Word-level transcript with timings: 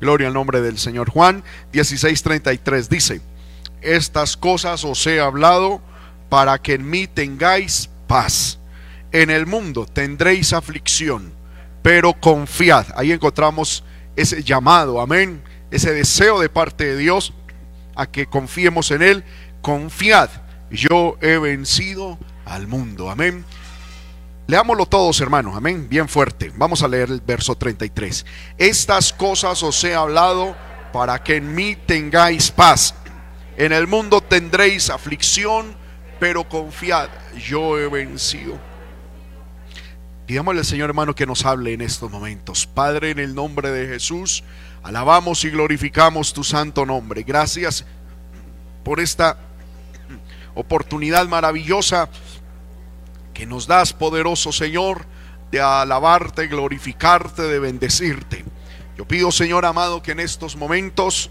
Gloria 0.00 0.28
al 0.28 0.34
nombre 0.34 0.60
del 0.60 0.78
Señor. 0.78 1.10
Juan 1.10 1.44
16:33 1.72 2.88
dice, 2.88 3.20
estas 3.82 4.36
cosas 4.36 4.84
os 4.84 5.06
he 5.06 5.20
hablado 5.20 5.80
para 6.28 6.58
que 6.58 6.74
en 6.74 6.88
mí 6.88 7.06
tengáis 7.06 7.90
paz. 8.06 8.58
En 9.12 9.30
el 9.30 9.46
mundo 9.46 9.86
tendréis 9.86 10.52
aflicción, 10.52 11.32
pero 11.82 12.14
confiad. 12.14 12.86
Ahí 12.94 13.12
encontramos 13.12 13.84
ese 14.16 14.42
llamado, 14.42 15.00
amén, 15.00 15.42
ese 15.70 15.92
deseo 15.92 16.40
de 16.40 16.48
parte 16.48 16.84
de 16.84 16.96
Dios 16.96 17.32
a 17.96 18.06
que 18.06 18.26
confiemos 18.26 18.90
en 18.90 19.02
Él. 19.02 19.24
Confiad, 19.62 20.30
yo 20.70 21.18
he 21.20 21.38
vencido 21.38 22.18
al 22.44 22.66
mundo, 22.66 23.10
amén. 23.10 23.44
Leámoslo 24.50 24.84
todos, 24.84 25.20
hermanos, 25.20 25.54
amén, 25.54 25.88
bien 25.88 26.08
fuerte. 26.08 26.52
Vamos 26.56 26.82
a 26.82 26.88
leer 26.88 27.08
el 27.08 27.20
verso 27.20 27.54
33. 27.54 28.26
Estas 28.58 29.12
cosas 29.12 29.62
os 29.62 29.84
he 29.84 29.94
hablado 29.94 30.56
para 30.92 31.22
que 31.22 31.36
en 31.36 31.54
mí 31.54 31.76
tengáis 31.76 32.50
paz. 32.50 32.96
En 33.56 33.72
el 33.72 33.86
mundo 33.86 34.20
tendréis 34.20 34.90
aflicción, 34.90 35.76
pero 36.18 36.48
confiad, 36.48 37.10
yo 37.46 37.78
he 37.78 37.86
vencido. 37.88 38.58
Pidámosle 40.26 40.62
al 40.62 40.66
Señor 40.66 40.90
hermano 40.90 41.14
que 41.14 41.26
nos 41.26 41.46
hable 41.46 41.72
en 41.72 41.80
estos 41.80 42.10
momentos. 42.10 42.66
Padre, 42.66 43.10
en 43.10 43.20
el 43.20 43.36
nombre 43.36 43.70
de 43.70 43.86
Jesús, 43.86 44.42
alabamos 44.82 45.44
y 45.44 45.50
glorificamos 45.50 46.32
tu 46.32 46.42
santo 46.42 46.84
nombre. 46.84 47.22
Gracias 47.22 47.84
por 48.82 48.98
esta 48.98 49.38
oportunidad 50.56 51.28
maravillosa 51.28 52.08
que 53.40 53.46
nos 53.46 53.66
das, 53.66 53.94
poderoso 53.94 54.52
Señor, 54.52 55.06
de 55.50 55.62
alabarte, 55.62 56.46
glorificarte, 56.46 57.40
de 57.40 57.58
bendecirte. 57.58 58.44
Yo 58.98 59.08
pido, 59.08 59.32
Señor 59.32 59.64
amado, 59.64 60.02
que 60.02 60.12
en 60.12 60.20
estos 60.20 60.56
momentos 60.56 61.30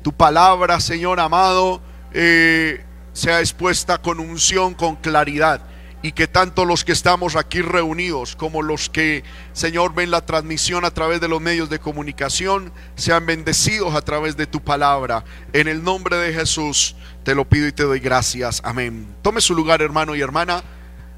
tu 0.00 0.14
palabra, 0.14 0.80
Señor 0.80 1.20
amado, 1.20 1.82
eh, 2.14 2.82
sea 3.12 3.40
expuesta 3.40 3.98
con 3.98 4.18
unción, 4.20 4.72
con 4.72 4.96
claridad. 4.96 5.60
Y 6.00 6.12
que 6.12 6.28
tanto 6.28 6.64
los 6.64 6.82
que 6.82 6.92
estamos 6.92 7.36
aquí 7.36 7.60
reunidos 7.60 8.34
como 8.34 8.62
los 8.62 8.88
que, 8.88 9.22
Señor, 9.52 9.94
ven 9.94 10.10
la 10.10 10.24
transmisión 10.24 10.86
a 10.86 10.92
través 10.92 11.20
de 11.20 11.28
los 11.28 11.42
medios 11.42 11.68
de 11.68 11.78
comunicación, 11.78 12.72
sean 12.94 13.26
bendecidos 13.26 13.94
a 13.94 14.00
través 14.00 14.38
de 14.38 14.46
tu 14.46 14.62
palabra. 14.62 15.26
En 15.52 15.68
el 15.68 15.84
nombre 15.84 16.16
de 16.16 16.32
Jesús. 16.32 16.96
Te 17.24 17.34
lo 17.34 17.46
pido 17.46 17.66
y 17.66 17.72
te 17.72 17.84
doy 17.84 18.00
gracias. 18.00 18.60
Amén. 18.64 19.16
Tome 19.22 19.40
su 19.40 19.54
lugar, 19.54 19.80
hermano 19.80 20.14
y 20.14 20.20
hermana, 20.20 20.62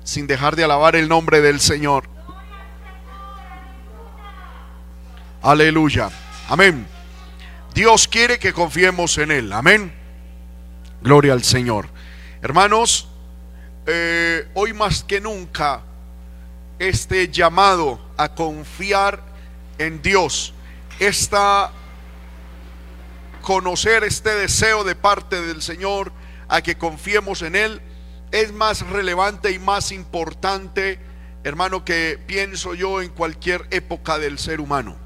sin 0.04 0.28
dejar 0.28 0.54
de 0.54 0.62
alabar 0.62 0.94
el 0.94 1.08
nombre 1.08 1.40
del 1.40 1.58
Señor. 1.58 2.08
Aleluya. 5.42 6.10
Amén. 6.48 6.86
Dios 7.74 8.06
quiere 8.06 8.38
que 8.38 8.52
confiemos 8.52 9.18
en 9.18 9.32
Él. 9.32 9.52
Amén. 9.52 9.92
Gloria 11.02 11.32
al 11.32 11.42
Señor. 11.42 11.88
Hermanos, 12.40 13.08
eh, 13.86 14.48
hoy 14.54 14.72
más 14.72 15.02
que 15.02 15.20
nunca, 15.20 15.82
este 16.78 17.28
llamado 17.28 18.00
a 18.16 18.28
confiar 18.28 19.20
en 19.78 20.00
Dios, 20.02 20.54
esta 21.00 21.72
conocer 23.46 24.02
este 24.02 24.34
deseo 24.34 24.82
de 24.82 24.96
parte 24.96 25.40
del 25.40 25.62
Señor 25.62 26.10
a 26.48 26.62
que 26.62 26.76
confiemos 26.76 27.42
en 27.42 27.54
Él 27.54 27.80
es 28.32 28.52
más 28.52 28.84
relevante 28.84 29.52
y 29.52 29.60
más 29.60 29.92
importante, 29.92 30.98
hermano, 31.44 31.84
que 31.84 32.18
pienso 32.26 32.74
yo 32.74 33.00
en 33.00 33.10
cualquier 33.10 33.68
época 33.70 34.18
del 34.18 34.40
ser 34.40 34.60
humano. 34.60 34.96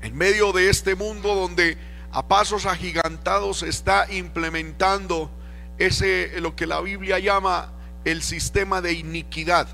En 0.00 0.16
medio 0.16 0.50
de 0.50 0.68
este 0.68 0.96
mundo 0.96 1.36
donde 1.36 1.78
a 2.10 2.26
pasos 2.26 2.66
agigantados 2.66 3.60
se 3.60 3.68
está 3.68 4.12
implementando 4.12 5.30
ese 5.78 6.40
lo 6.40 6.56
que 6.56 6.66
la 6.66 6.80
Biblia 6.80 7.20
llama 7.20 7.72
el 8.04 8.24
sistema 8.24 8.80
de 8.80 8.94
iniquidad. 8.94 9.68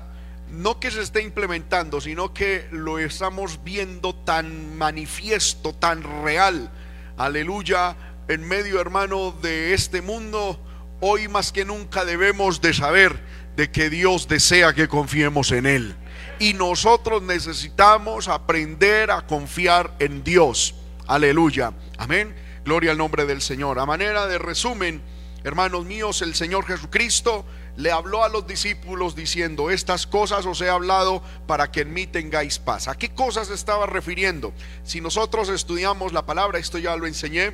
No 0.51 0.79
que 0.79 0.91
se 0.91 1.01
esté 1.01 1.23
implementando, 1.23 1.99
sino 1.99 2.31
que 2.31 2.67
lo 2.69 2.99
estamos 2.99 3.63
viendo 3.63 4.13
tan 4.13 4.77
manifiesto, 4.77 5.73
tan 5.73 6.03
real 6.23 6.71
aleluya, 7.19 7.95
en 8.29 8.47
medio 8.47 8.79
hermano 8.79 9.35
de 9.41 9.73
este 9.73 10.01
mundo, 10.01 10.59
hoy 11.01 11.27
más 11.27 11.51
que 11.51 11.65
nunca 11.65 12.05
debemos 12.05 12.61
de 12.61 12.73
saber 12.73 13.19
de 13.55 13.69
que 13.69 13.89
Dios 13.89 14.27
desea 14.27 14.73
que 14.73 14.87
confiemos 14.87 15.51
en 15.51 15.65
Él. 15.65 15.95
Y 16.39 16.53
nosotros 16.53 17.21
necesitamos 17.21 18.29
aprender 18.29 19.11
a 19.11 19.27
confiar 19.27 19.93
en 19.99 20.23
Dios. 20.23 20.75
Aleluya. 21.07 21.73
Amén. 21.97 22.33
Gloria 22.63 22.91
al 22.91 22.97
nombre 22.97 23.25
del 23.25 23.41
Señor. 23.41 23.79
A 23.79 23.85
manera 23.85 24.25
de 24.25 24.37
resumen, 24.37 25.01
hermanos 25.43 25.85
míos, 25.85 26.21
el 26.21 26.35
Señor 26.35 26.65
Jesucristo 26.65 27.45
le 27.79 27.93
habló 27.93 28.25
a 28.25 28.29
los 28.29 28.45
discípulos 28.45 29.15
diciendo, 29.15 29.71
estas 29.71 30.05
cosas 30.05 30.45
os 30.45 30.59
he 30.59 30.69
hablado 30.69 31.23
para 31.47 31.71
que 31.71 31.81
en 31.81 31.93
mí 31.93 32.07
tengáis 32.07 32.59
paz. 32.59 32.89
¿A 32.89 32.97
qué 32.97 33.13
cosas 33.13 33.49
estaba 33.49 33.85
refiriendo? 33.85 34.53
Si 34.83 34.99
nosotros 34.99 35.47
estudiamos 35.47 36.11
la 36.11 36.25
palabra, 36.25 36.59
esto 36.59 36.77
ya 36.77 36.97
lo 36.97 37.07
enseñé, 37.07 37.53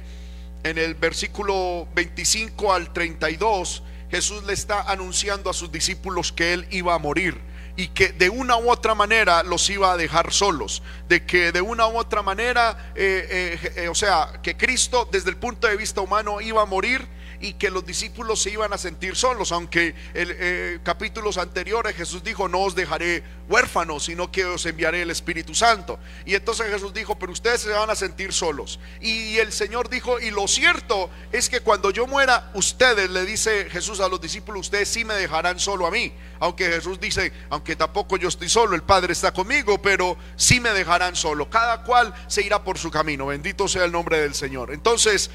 en 0.64 0.80
el 0.80 0.96
versículo 0.96 1.88
25 1.94 2.74
al 2.74 2.92
32, 2.92 3.84
Jesús 4.10 4.44
le 4.46 4.54
está 4.54 4.82
anunciando 4.82 5.52
a 5.52 5.54
sus 5.54 5.72
discípulos 5.72 6.32
que 6.32 6.54
él 6.54 6.68
iba 6.72 6.96
a 6.96 6.98
morir 6.98 7.40
y 7.76 7.90
que 7.90 8.08
de 8.08 8.32
una 8.32 8.58
u 8.58 8.72
otra 8.72 8.96
manera 8.96 9.44
los 9.44 9.70
iba 9.70 9.92
a 9.92 9.98
dejar 9.98 10.34
solos, 10.34 10.82
de 11.08 11.24
que 11.24 11.52
de 11.52 11.62
una 11.62 11.86
u 11.88 12.00
otra 12.00 12.24
manera, 12.24 12.94
eh, 12.96 13.60
eh, 13.62 13.84
eh, 13.84 13.90
o 13.90 13.96
sea, 13.96 14.40
que 14.42 14.58
Cristo 14.58 15.08
desde 15.12 15.30
el 15.30 15.38
punto 15.38 15.68
de 15.68 15.78
vista 15.78 16.02
humano 16.02 16.42
iba 16.42 16.64
a 16.64 16.66
morir 16.66 17.08
y 17.40 17.54
que 17.54 17.70
los 17.70 17.86
discípulos 17.86 18.42
se 18.42 18.52
iban 18.52 18.74
a 18.74 18.78
sentir 18.78 19.16
solos, 19.16 19.52
aunque 19.52 19.90
en 20.14 20.30
eh, 20.32 20.80
capítulos 20.84 21.38
anteriores 21.38 21.96
Jesús 21.96 22.24
dijo, 22.24 22.48
no 22.48 22.62
os 22.62 22.76
dejaré 22.76 23.24
huérfanos, 23.48 24.06
sino 24.06 24.32
que 24.32 24.46
os 24.46 24.66
enviaré 24.66 25.02
el 25.02 25.12
Espíritu 25.12 25.54
Santo. 25.54 26.00
Y 26.26 26.36
entonces 26.36 26.68
Jesús 26.68 26.94
dijo, 26.94 27.18
pero 27.18 27.32
ustedes 27.32 27.62
se 27.62 27.70
van 27.70 27.90
a 27.90 27.96
sentir 27.96 28.34
solos. 28.34 28.80
Y 29.02 29.38
el 29.38 29.52
Señor 29.52 29.90
dijo, 29.90 30.20
y 30.20 30.32
lo 30.32 30.48
cierto 30.48 31.10
es 31.32 31.50
que 31.50 31.62
cuando 31.62 31.92
yo 31.92 32.08
muera, 32.08 32.52
ustedes, 32.54 33.10
le 33.10 33.26
dice 33.26 33.70
Jesús 33.70 34.00
a 34.00 34.10
los 34.10 34.22
discípulos, 34.22 34.62
ustedes 34.62 34.90
sí 34.90 35.06
me 35.06 35.14
dejarán 35.14 35.60
solo 35.60 35.86
a 35.86 35.92
mí. 35.92 36.14
Aunque 36.40 36.66
Jesús 36.66 37.00
dice, 37.00 37.32
aunque 37.50 37.76
tampoco 37.76 38.18
yo 38.18 38.28
estoy 38.28 38.50
solo, 38.50 38.76
el 38.76 38.84
Padre 38.84 39.14
está 39.14 39.32
conmigo, 39.32 39.82
pero 39.82 40.18
sí 40.36 40.60
me 40.60 40.72
dejarán 40.72 41.16
solo. 41.16 41.50
Cada 41.50 41.84
cual 41.84 42.14
se 42.28 42.42
irá 42.42 42.64
por 42.64 42.78
su 42.78 42.92
camino. 42.92 43.28
Bendito 43.28 43.68
sea 43.68 43.86
el 43.86 43.92
nombre 43.92 44.20
del 44.20 44.34
Señor. 44.34 44.74
Entonces, 44.74 45.30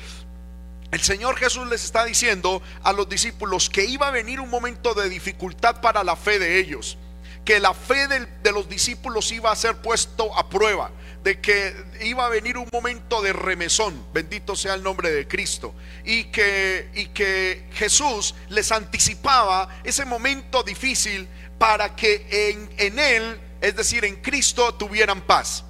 el 0.90 1.00
Señor 1.00 1.36
Jesús 1.36 1.68
les 1.68 1.84
está 1.84 2.04
diciendo 2.04 2.62
a 2.82 2.92
los 2.92 3.08
discípulos 3.08 3.70
que 3.70 3.84
iba 3.84 4.08
a 4.08 4.10
venir 4.10 4.40
un 4.40 4.50
momento 4.50 4.94
de 4.94 5.08
dificultad 5.08 5.80
para 5.80 6.02
la 6.02 6.16
fe 6.16 6.38
de 6.38 6.58
ellos, 6.58 6.98
que 7.44 7.60
la 7.60 7.74
fe 7.74 8.08
de, 8.08 8.52
los 8.52 8.68
discípulos 8.68 9.30
iba 9.30 9.52
a 9.52 9.56
ser 9.56 9.76
puesto 9.76 10.36
a 10.36 10.48
prueba, 10.48 10.90
de 11.22 11.40
que 11.40 11.76
iba 12.02 12.26
a 12.26 12.28
venir 12.28 12.56
un 12.58 12.68
momento 12.72 13.22
de 13.22 13.32
remesón, 13.32 14.04
bendito 14.12 14.56
sea 14.56 14.74
el 14.74 14.82
nombre 14.82 15.10
de 15.12 15.28
Cristo, 15.28 15.74
y 16.04 16.24
que, 16.24 16.90
y 16.94 17.06
que 17.06 17.68
Jesús 17.74 18.34
les 18.48 18.72
anticipaba 18.72 19.80
ese 19.84 20.04
momento 20.04 20.64
difícil 20.64 21.28
para 21.58 21.94
que 21.94 22.26
en, 22.50 22.70
en 22.78 22.98
Él, 22.98 23.40
es 23.60 23.76
decir, 23.76 24.04
en 24.04 24.16
Cristo, 24.16 24.74
tuvieran 24.74 25.20
paz. 25.20 25.64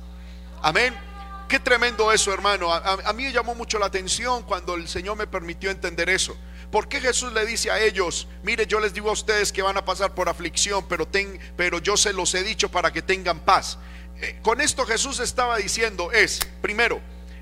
Amén. 0.62 1.09
Qué 1.50 1.58
tremendo 1.58 2.12
eso, 2.12 2.32
hermano. 2.32 2.72
A, 2.72 3.12
mí 3.12 3.24
me 3.24 3.32
llamó 3.32 3.56
mucho 3.56 3.80
la 3.80 3.86
atención 3.86 4.44
cuando 4.44 4.76
el 4.76 4.86
Señor 4.86 5.16
me 5.16 5.26
permitió 5.26 5.68
entender 5.68 6.08
eso. 6.08 6.38
¿Por 6.70 6.88
qué 6.88 7.00
Jesús 7.00 7.32
le 7.32 7.44
dice 7.44 7.72
a 7.72 7.80
ellos, 7.80 8.28
mire, 8.44 8.68
yo 8.68 8.78
les 8.78 8.94
digo 8.94 9.10
a 9.10 9.14
ustedes 9.14 9.50
que 9.50 9.60
van 9.60 9.76
a 9.76 9.84
pasar 9.84 10.14
por 10.14 10.28
aflicción, 10.28 10.86
pero, 10.88 11.08
ten, 11.08 11.40
pero 11.56 11.80
yo 11.80 11.96
se 11.96 12.12
los 12.12 12.32
he 12.36 12.44
dicho 12.44 12.70
para 12.70 12.92
que 12.92 13.02
tengan 13.02 13.40
paz? 13.40 13.78
Eh, 14.20 14.38
con 14.42 14.60
esto 14.60 14.86
Jesús 14.86 15.18
estaba 15.18 15.56
diciendo 15.56 16.12
es, 16.12 16.38
primero, 16.62 17.00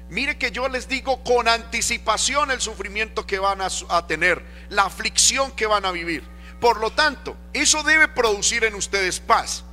mire 0.09 0.39
que 0.39 0.53
yo 0.53 0.71
les 0.71 0.89
digo 0.89 1.23
con 1.23 1.47
anticipación 1.47 2.51
el 2.51 2.63
sufrimiento 2.63 3.27
que 3.27 3.39
van 3.39 3.61
a, 3.61 3.69
a 3.91 4.07
tener, 4.07 4.43
la 4.71 4.85
aflicción 4.85 5.53
que 5.53 5.67
van 5.67 5.85
a 5.85 5.93
vivir. 5.93 6.25
Por 6.63 6.81
lo 6.81 6.89
tanto, 6.93 7.37
eso 7.53 7.83
debe 7.83 8.09
producir 8.09 8.65
en 8.65 8.75
ustedes 8.75 9.21
paz. 9.21 9.65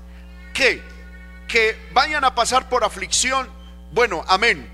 ¿Qué? 0.54 0.84
Que 1.48 1.78
vayan 1.94 2.26
a 2.26 2.36
pasar 2.36 2.68
por 2.68 2.84
aflicción 2.84 3.56
bueno, 3.96 4.26
amén. 4.28 4.70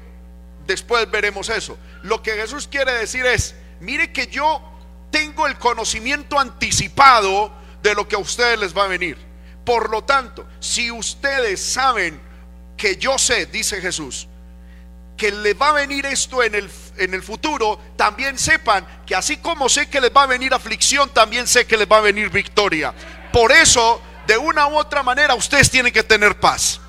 Después 0.65 1.09
veremos 1.11 1.47
eso. 1.49 1.77
Lo 2.01 2.23
que 2.23 2.31
Jesús 2.31 2.67
quiere 2.67 2.91
decir 2.93 3.23
es, 3.23 3.53
mire 3.79 4.11
que 4.11 4.25
yo 4.25 4.59
tengo 5.11 5.45
el 5.45 5.59
conocimiento 5.59 6.39
anticipado 6.39 7.53
de 7.83 7.93
lo 7.93 8.07
que 8.07 8.15
a 8.15 8.17
ustedes 8.19 8.57
les 8.57 8.75
va 8.75 8.85
a 8.85 8.87
venir. 8.87 9.17
Por 9.63 9.91
lo 9.91 10.03
tanto, 10.03 10.47
si 10.59 10.89
ustedes 10.89 11.61
saben 11.61 12.19
que 12.75 12.97
yo 12.97 13.19
sé, 13.19 13.45
dice 13.45 13.79
Jesús, 13.79 14.27
que 15.15 15.31
les 15.31 15.55
va 15.55 15.69
a 15.69 15.73
venir 15.73 16.03
esto 16.07 16.41
en 16.41 16.55
el, 16.55 16.67
en 16.97 17.13
el 17.13 17.21
futuro, 17.21 17.79
también 17.95 18.39
sepan 18.39 19.03
que 19.05 19.13
así 19.13 19.37
como 19.37 19.69
sé 19.69 19.87
que 19.87 20.01
les 20.01 20.11
va 20.11 20.23
a 20.23 20.25
venir 20.25 20.51
aflicción, 20.51 21.11
también 21.11 21.45
sé 21.47 21.67
que 21.67 21.77
les 21.77 21.87
va 21.87 21.97
a 21.97 22.01
venir 22.01 22.31
victoria. 22.31 22.91
Por 23.31 23.51
eso, 23.51 24.01
de 24.25 24.35
una 24.35 24.65
u 24.65 24.79
otra 24.79 25.03
manera, 25.03 25.35
ustedes 25.35 25.69
tienen 25.69 25.93
que 25.93 26.01
tener 26.01 26.39
paz. 26.39 26.81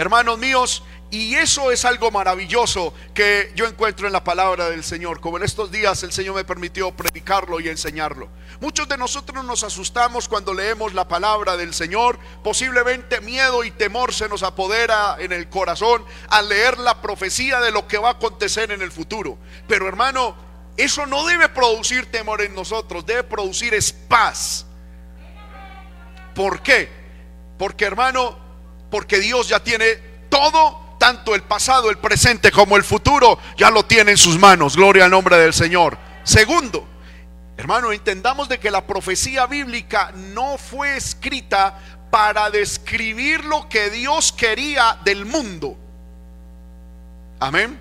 Hermanos 0.00 0.38
míos, 0.38 0.82
y 1.10 1.34
eso 1.34 1.70
es 1.70 1.84
algo 1.84 2.10
maravilloso 2.10 2.94
que 3.12 3.52
yo 3.54 3.66
encuentro 3.66 4.06
en 4.06 4.14
la 4.14 4.24
palabra 4.24 4.70
del 4.70 4.82
Señor. 4.82 5.20
Como 5.20 5.36
en 5.36 5.42
estos 5.42 5.70
días 5.70 6.02
el 6.02 6.10
Señor 6.10 6.36
me 6.36 6.44
permitió 6.46 6.90
predicarlo 6.90 7.60
y 7.60 7.68
enseñarlo. 7.68 8.30
Muchos 8.62 8.88
de 8.88 8.96
nosotros 8.96 9.44
nos 9.44 9.62
asustamos 9.62 10.26
cuando 10.26 10.54
leemos 10.54 10.94
la 10.94 11.06
palabra 11.06 11.58
del 11.58 11.74
Señor. 11.74 12.18
Posiblemente 12.42 13.20
miedo 13.20 13.62
y 13.62 13.72
temor 13.72 14.14
se 14.14 14.26
nos 14.26 14.42
apodera 14.42 15.16
en 15.18 15.32
el 15.32 15.50
corazón 15.50 16.02
al 16.30 16.48
leer 16.48 16.78
la 16.78 17.02
profecía 17.02 17.60
de 17.60 17.70
lo 17.70 17.86
que 17.86 17.98
va 17.98 18.08
a 18.08 18.12
acontecer 18.12 18.72
en 18.72 18.80
el 18.80 18.92
futuro. 18.92 19.36
Pero 19.68 19.86
hermano, 19.86 20.34
eso 20.78 21.04
no 21.04 21.26
debe 21.26 21.50
producir 21.50 22.10
temor 22.10 22.40
en 22.40 22.54
nosotros, 22.54 23.04
debe 23.04 23.24
producir 23.24 23.74
es 23.74 23.92
paz. 23.92 24.64
¿Por 26.34 26.62
qué? 26.62 26.88
Porque 27.58 27.84
hermano, 27.84 28.49
porque 28.90 29.18
Dios 29.18 29.48
ya 29.48 29.60
tiene 29.60 29.96
todo 30.28 30.96
tanto 30.98 31.34
el 31.34 31.42
pasado, 31.42 31.90
el 31.90 31.98
presente 31.98 32.52
como 32.52 32.76
el 32.76 32.84
futuro, 32.84 33.38
ya 33.56 33.70
lo 33.70 33.84
tiene 33.86 34.12
en 34.12 34.18
sus 34.18 34.38
manos. 34.38 34.76
Gloria 34.76 35.06
al 35.06 35.10
nombre 35.10 35.38
del 35.38 35.54
Señor. 35.54 35.96
Segundo, 36.24 36.86
hermano, 37.56 37.92
entendamos 37.92 38.48
de 38.48 38.60
que 38.60 38.70
la 38.70 38.86
profecía 38.86 39.46
bíblica 39.46 40.12
no 40.14 40.58
fue 40.58 40.96
escrita 40.96 41.78
para 42.10 42.50
describir 42.50 43.44
lo 43.44 43.68
que 43.68 43.88
Dios 43.90 44.32
quería 44.32 44.98
del 45.04 45.24
mundo. 45.24 45.76
Amén. 47.38 47.80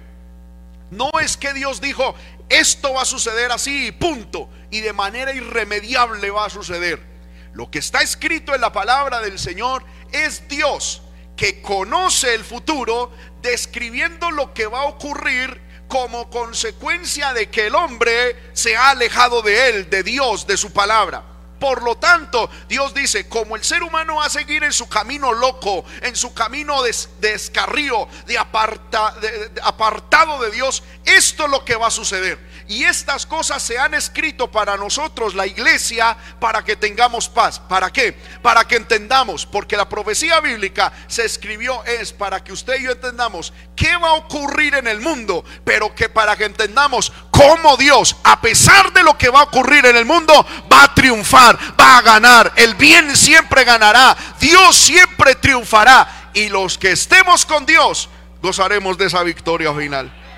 No 0.92 1.12
es 1.22 1.36
que 1.36 1.54
Dios 1.54 1.82
dijo, 1.82 2.16
esto 2.48 2.94
va 2.94 3.02
a 3.02 3.06
suceder 3.06 3.52
así, 3.52 3.92
punto, 3.92 4.50
y 4.72 4.80
de 4.80 4.94
manera 4.94 5.34
irremediable 5.34 6.32
va 6.32 6.46
a 6.46 6.50
suceder. 6.50 7.02
Lo 7.54 7.70
que 7.70 7.80
está 7.80 8.00
escrito 8.02 8.56
en 8.56 8.62
la 8.62 8.72
palabra 8.72 9.20
del 9.20 9.38
Señor 9.38 9.84
es 10.12 10.48
Dios 10.48 11.02
que 11.36 11.62
conoce 11.62 12.34
el 12.34 12.44
futuro, 12.44 13.12
describiendo 13.42 14.30
lo 14.32 14.54
que 14.54 14.68
va 14.68 14.82
a 14.82 14.86
ocurrir 14.86 15.62
como 15.88 16.30
consecuencia 16.30 17.34
de 17.34 17.50
que 17.50 17.68
el 17.68 17.76
hombre 17.76 18.52
se 18.54 18.76
ha 18.76 18.92
alejado 18.92 19.42
de 19.42 19.70
él, 19.70 19.90
de 19.90 20.04
Dios, 20.04 20.46
de 20.46 20.58
su 20.58 20.72
palabra. 20.72 21.24
Por 21.60 21.82
lo 21.82 21.98
tanto, 21.98 22.50
Dios 22.70 22.94
dice, 22.94 23.28
como 23.28 23.56
el 23.56 23.64
ser 23.64 23.84
humano 23.84 24.16
va 24.16 24.26
a 24.26 24.30
seguir 24.30 24.64
en 24.64 24.72
su 24.72 24.88
camino 24.88 25.34
loco, 25.34 25.84
en 26.02 26.16
su 26.16 26.34
camino 26.34 26.82
de 26.84 26.96
descarrío, 27.20 28.08
de, 28.26 28.34
de 28.34 29.62
apartado 29.62 30.42
de 30.42 30.52
Dios, 30.52 30.84
esto 31.04 31.46
es 31.46 31.52
lo 31.52 31.66
que 31.66 31.76
va 31.76 31.88
a 31.88 31.92
suceder. 31.92 32.49
Y 32.70 32.84
estas 32.84 33.26
cosas 33.26 33.64
se 33.64 33.80
han 33.80 33.96
escrito 33.96 34.52
para 34.52 34.78
nosotros, 34.78 35.34
la 35.34 35.48
iglesia, 35.48 36.16
para 36.40 36.64
que 36.64 36.76
tengamos 36.76 37.28
paz. 37.28 37.60
¿Para 37.60 37.92
qué? 37.92 38.16
Para 38.44 38.68
que 38.68 38.76
entendamos, 38.76 39.48
porque 39.48 39.76
la 39.76 39.90
profecía 39.90 40.40
bíblica 40.40 40.94
se 41.08 41.26
escribió 41.26 41.84
es 41.86 42.14
para 42.14 42.44
que 42.44 42.54
usted 42.54 42.80
y 42.80 42.84
yo 42.84 42.92
entendamos 42.92 43.54
qué 43.76 43.98
va 43.98 44.10
a 44.10 44.14
ocurrir 44.14 44.76
en 44.76 44.86
el 44.86 45.02
mundo, 45.02 45.44
pero 45.66 45.96
que 45.96 46.10
para 46.10 46.38
que 46.38 46.46
entendamos 46.46 47.12
cómo 47.32 47.76
Dios, 47.76 48.16
a 48.24 48.40
pesar 48.40 48.94
de 48.94 49.02
lo 49.02 49.18
que 49.18 49.30
va 49.30 49.40
a 49.40 49.46
ocurrir 49.46 49.88
en 49.88 49.98
el 49.98 50.06
mundo, 50.06 50.46
va 50.72 50.84
a 50.84 50.94
triunfar, 50.94 51.58
va 51.80 51.98
a 51.98 52.04
ganar. 52.04 52.54
El 52.56 52.76
bien 52.76 53.18
siempre 53.18 53.64
ganará, 53.64 54.16
Dios 54.40 54.76
siempre 54.76 55.34
triunfará. 55.34 56.30
Y 56.36 56.50
los 56.50 56.78
que 56.78 56.92
estemos 56.92 57.48
con 57.48 57.66
Dios, 57.66 58.10
gozaremos 58.44 58.96
de 58.96 59.08
esa 59.08 59.24
victoria 59.24 59.74
final. 59.74 60.29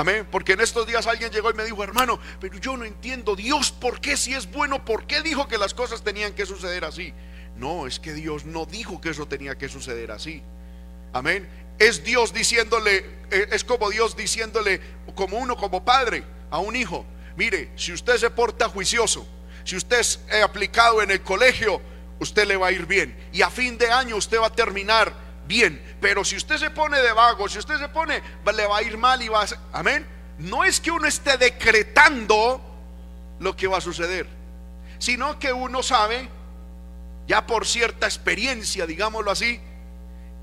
Amén. 0.00 0.26
Porque 0.30 0.52
en 0.54 0.60
estos 0.62 0.86
días 0.86 1.06
alguien 1.06 1.30
llegó 1.30 1.50
y 1.50 1.54
me 1.54 1.62
dijo, 1.62 1.84
hermano, 1.84 2.18
pero 2.40 2.56
yo 2.56 2.74
no 2.74 2.86
entiendo 2.86 3.36
Dios 3.36 3.70
por 3.70 4.00
qué 4.00 4.16
si 4.16 4.32
es 4.32 4.50
bueno, 4.50 4.82
por 4.82 5.06
qué 5.06 5.20
dijo 5.20 5.46
que 5.46 5.58
las 5.58 5.74
cosas 5.74 6.02
tenían 6.02 6.32
que 6.32 6.46
suceder 6.46 6.86
así. 6.86 7.12
No, 7.56 7.86
es 7.86 8.00
que 8.00 8.14
Dios 8.14 8.46
no 8.46 8.64
dijo 8.64 8.98
que 8.98 9.10
eso 9.10 9.28
tenía 9.28 9.58
que 9.58 9.68
suceder 9.68 10.10
así. 10.10 10.42
Amén. 11.12 11.46
Es 11.78 12.02
Dios 12.02 12.32
diciéndole, 12.32 13.04
eh, 13.30 13.48
es 13.52 13.62
como 13.62 13.90
Dios 13.90 14.16
diciéndole, 14.16 14.80
como 15.14 15.36
uno, 15.36 15.54
como 15.54 15.84
padre, 15.84 16.24
a 16.50 16.60
un 16.60 16.76
hijo. 16.76 17.04
Mire, 17.36 17.70
si 17.76 17.92
usted 17.92 18.16
se 18.16 18.30
porta 18.30 18.70
juicioso, 18.70 19.28
si 19.64 19.76
usted 19.76 20.00
es 20.00 20.18
aplicado 20.42 21.02
en 21.02 21.10
el 21.10 21.20
colegio, 21.20 21.82
usted 22.20 22.48
le 22.48 22.56
va 22.56 22.68
a 22.68 22.72
ir 22.72 22.86
bien. 22.86 23.14
Y 23.34 23.42
a 23.42 23.50
fin 23.50 23.76
de 23.76 23.90
año 23.90 24.16
usted 24.16 24.40
va 24.40 24.46
a 24.46 24.54
terminar 24.54 25.12
bien. 25.50 25.82
Pero 26.00 26.24
si 26.24 26.36
usted 26.36 26.56
se 26.56 26.70
pone 26.70 26.98
de 27.02 27.12
vago, 27.12 27.48
si 27.48 27.58
usted 27.58 27.78
se 27.78 27.88
pone, 27.88 28.22
le 28.54 28.66
va 28.66 28.78
a 28.78 28.82
ir 28.82 28.96
mal 28.96 29.20
y 29.20 29.28
va 29.28 29.42
a... 29.42 29.46
Amén. 29.72 30.06
No 30.38 30.64
es 30.64 30.80
que 30.80 30.90
uno 30.90 31.06
esté 31.06 31.36
decretando 31.36 32.62
lo 33.40 33.54
que 33.54 33.66
va 33.66 33.78
a 33.78 33.80
suceder, 33.82 34.26
sino 34.98 35.38
que 35.38 35.52
uno 35.52 35.82
sabe, 35.82 36.28
ya 37.26 37.46
por 37.46 37.66
cierta 37.66 38.06
experiencia, 38.06 38.86
digámoslo 38.86 39.30
así, 39.30 39.60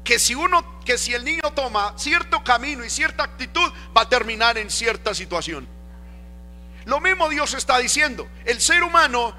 que 0.04 0.20
si 0.20 0.36
uno, 0.36 0.80
que 0.86 0.98
si 0.98 1.14
el 1.14 1.24
niño 1.24 1.52
toma 1.56 1.94
cierto 1.98 2.44
camino 2.44 2.86
y 2.86 2.90
cierta 2.90 3.24
actitud, 3.24 3.72
va 3.96 4.02
a 4.02 4.10
terminar 4.10 4.58
en 4.58 4.70
cierta 4.70 5.16
situación. 5.16 5.68
Lo 6.86 7.02
mismo 7.02 7.28
Dios 7.30 7.54
está 7.54 7.80
diciendo. 7.80 8.28
El 8.46 8.62
ser 8.62 8.84
humano 8.84 9.36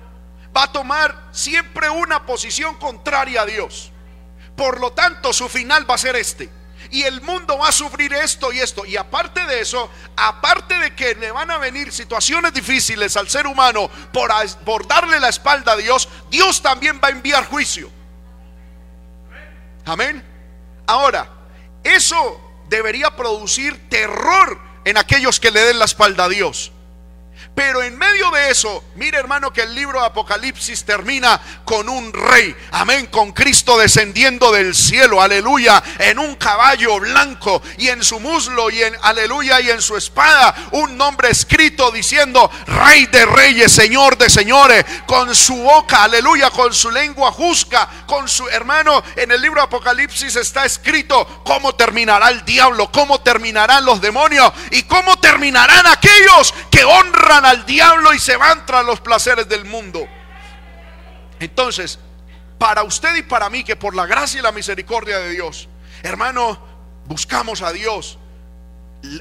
va 0.57 0.65
a 0.65 0.73
tomar 0.73 1.29
siempre 1.33 1.89
una 1.89 2.27
posición 2.27 2.75
contraria 2.77 3.43
a 3.43 3.47
Dios. 3.47 3.93
Por 4.59 4.81
lo 4.81 4.93
tanto, 4.93 5.33
su 5.33 5.49
final 5.49 5.89
va 5.89 5.95
a 5.95 5.99
ser 5.99 6.17
este. 6.17 6.51
Y 6.91 7.05
el 7.05 7.21
mundo 7.23 7.57
va 7.59 7.69
a 7.69 7.73
sufrir 7.73 8.13
esto 8.13 8.53
y 8.53 8.59
esto. 8.59 8.85
Y 8.85 8.97
aparte 8.97 9.47
de 9.47 9.61
eso, 9.61 9.89
aparte 10.17 10.77
de 10.81 10.97
que 10.97 11.15
le 11.15 11.31
van 11.31 11.49
a 11.53 11.59
venir 11.59 11.93
situaciones 11.93 12.53
difíciles 12.53 13.17
al 13.17 13.29
ser 13.29 13.47
humano 13.47 13.89
por, 14.13 14.33
por 14.65 14.89
darle 14.89 15.21
la 15.21 15.29
espalda 15.29 15.73
a 15.73 15.77
Dios, 15.77 16.09
Dios 16.29 16.61
también 16.61 17.01
va 17.03 17.07
a 17.07 17.13
enviar 17.13 17.47
juicio. 17.47 17.89
Amén. 19.85 20.25
Ahora, 20.89 21.31
eso 21.85 22.41
debería 22.69 23.15
producir 23.15 23.89
terror 23.89 24.61
en 24.85 24.97
aquellos 24.97 25.39
que 25.39 25.53
le 25.53 25.61
den 25.61 25.79
la 25.79 25.85
espalda 25.85 26.25
a 26.25 26.29
Dios. 26.29 26.73
Pero 27.59 27.83
en 27.83 27.99
medio 27.99 28.31
de 28.31 28.53
eso, 28.53 28.85
mire 28.95 29.19
hermano 29.19 29.53
que 29.53 29.63
el 29.63 29.75
libro 29.75 29.99
de 29.99 30.07
Apocalipsis 30.07 30.85
termina 30.85 31.41
con 31.65 31.89
un 31.89 32.13
rey, 32.13 32.55
amén, 32.71 33.07
con 33.07 33.33
Cristo 33.33 33.77
descendiendo 33.77 34.53
del 34.53 34.77
cielo, 34.77 35.21
aleluya, 35.21 35.83
en 35.99 36.21
un 36.21 36.37
caballo 36.37 37.01
blanco 37.01 37.61
y 37.79 37.89
en 37.89 38.05
su 38.05 38.21
muslo 38.21 38.71
y 38.71 38.85
en, 38.85 38.95
aleluya, 39.03 39.61
y 39.61 39.71
en 39.71 39.83
su 39.83 39.97
espada 39.97 40.55
un 40.71 40.97
nombre 40.97 41.31
escrito 41.31 41.91
diciendo, 41.91 42.49
rey 42.69 43.07
de 43.07 43.27
reyes, 43.27 43.73
señor 43.73 44.17
de 44.17 44.31
señores, 44.31 44.85
con 45.09 45.35
su 45.35 45.57
boca, 45.57 46.05
aleluya, 46.05 46.51
con 46.51 46.73
su 46.73 46.93
lengua 46.93 47.33
juzga, 47.33 47.89
con 48.07 48.29
su 48.29 48.47
hermano, 48.51 49.03
en 49.17 49.33
el 49.33 49.43
libro 49.43 49.61
de 49.63 49.65
Apocalipsis 49.65 50.37
está 50.37 50.65
escrito 50.65 51.43
cómo 51.43 51.75
terminará 51.75 52.29
el 52.29 52.45
diablo, 52.45 52.93
cómo 52.93 53.21
terminarán 53.21 53.85
los 53.85 54.01
demonios 54.01 54.53
y 54.71 54.85
cómo 54.85 55.19
terminarán 55.19 55.89
aquellos 55.89 56.55
que 56.71 56.85
honran 56.85 57.48
al 57.49 57.65
diablo 57.65 58.13
y 58.13 58.19
se 58.19 58.37
van 58.37 58.67
tras 58.67 58.85
los 58.85 59.01
placeres 59.01 59.49
del 59.49 59.65
mundo. 59.65 60.07
Entonces, 61.41 61.99
para 62.59 62.83
usted 62.83 63.17
y 63.17 63.23
para 63.23 63.49
mí, 63.49 63.65
que 63.65 63.77
por 63.77 63.95
la 63.95 64.07
gracia 64.07 64.41
y 64.41 64.43
la 64.43 64.53
misericordia 64.53 65.19
de 65.19 65.31
Dios, 65.31 65.69
hermano, 66.03 66.59
buscamos 67.07 67.63
a 67.63 67.73
Dios, 67.73 68.19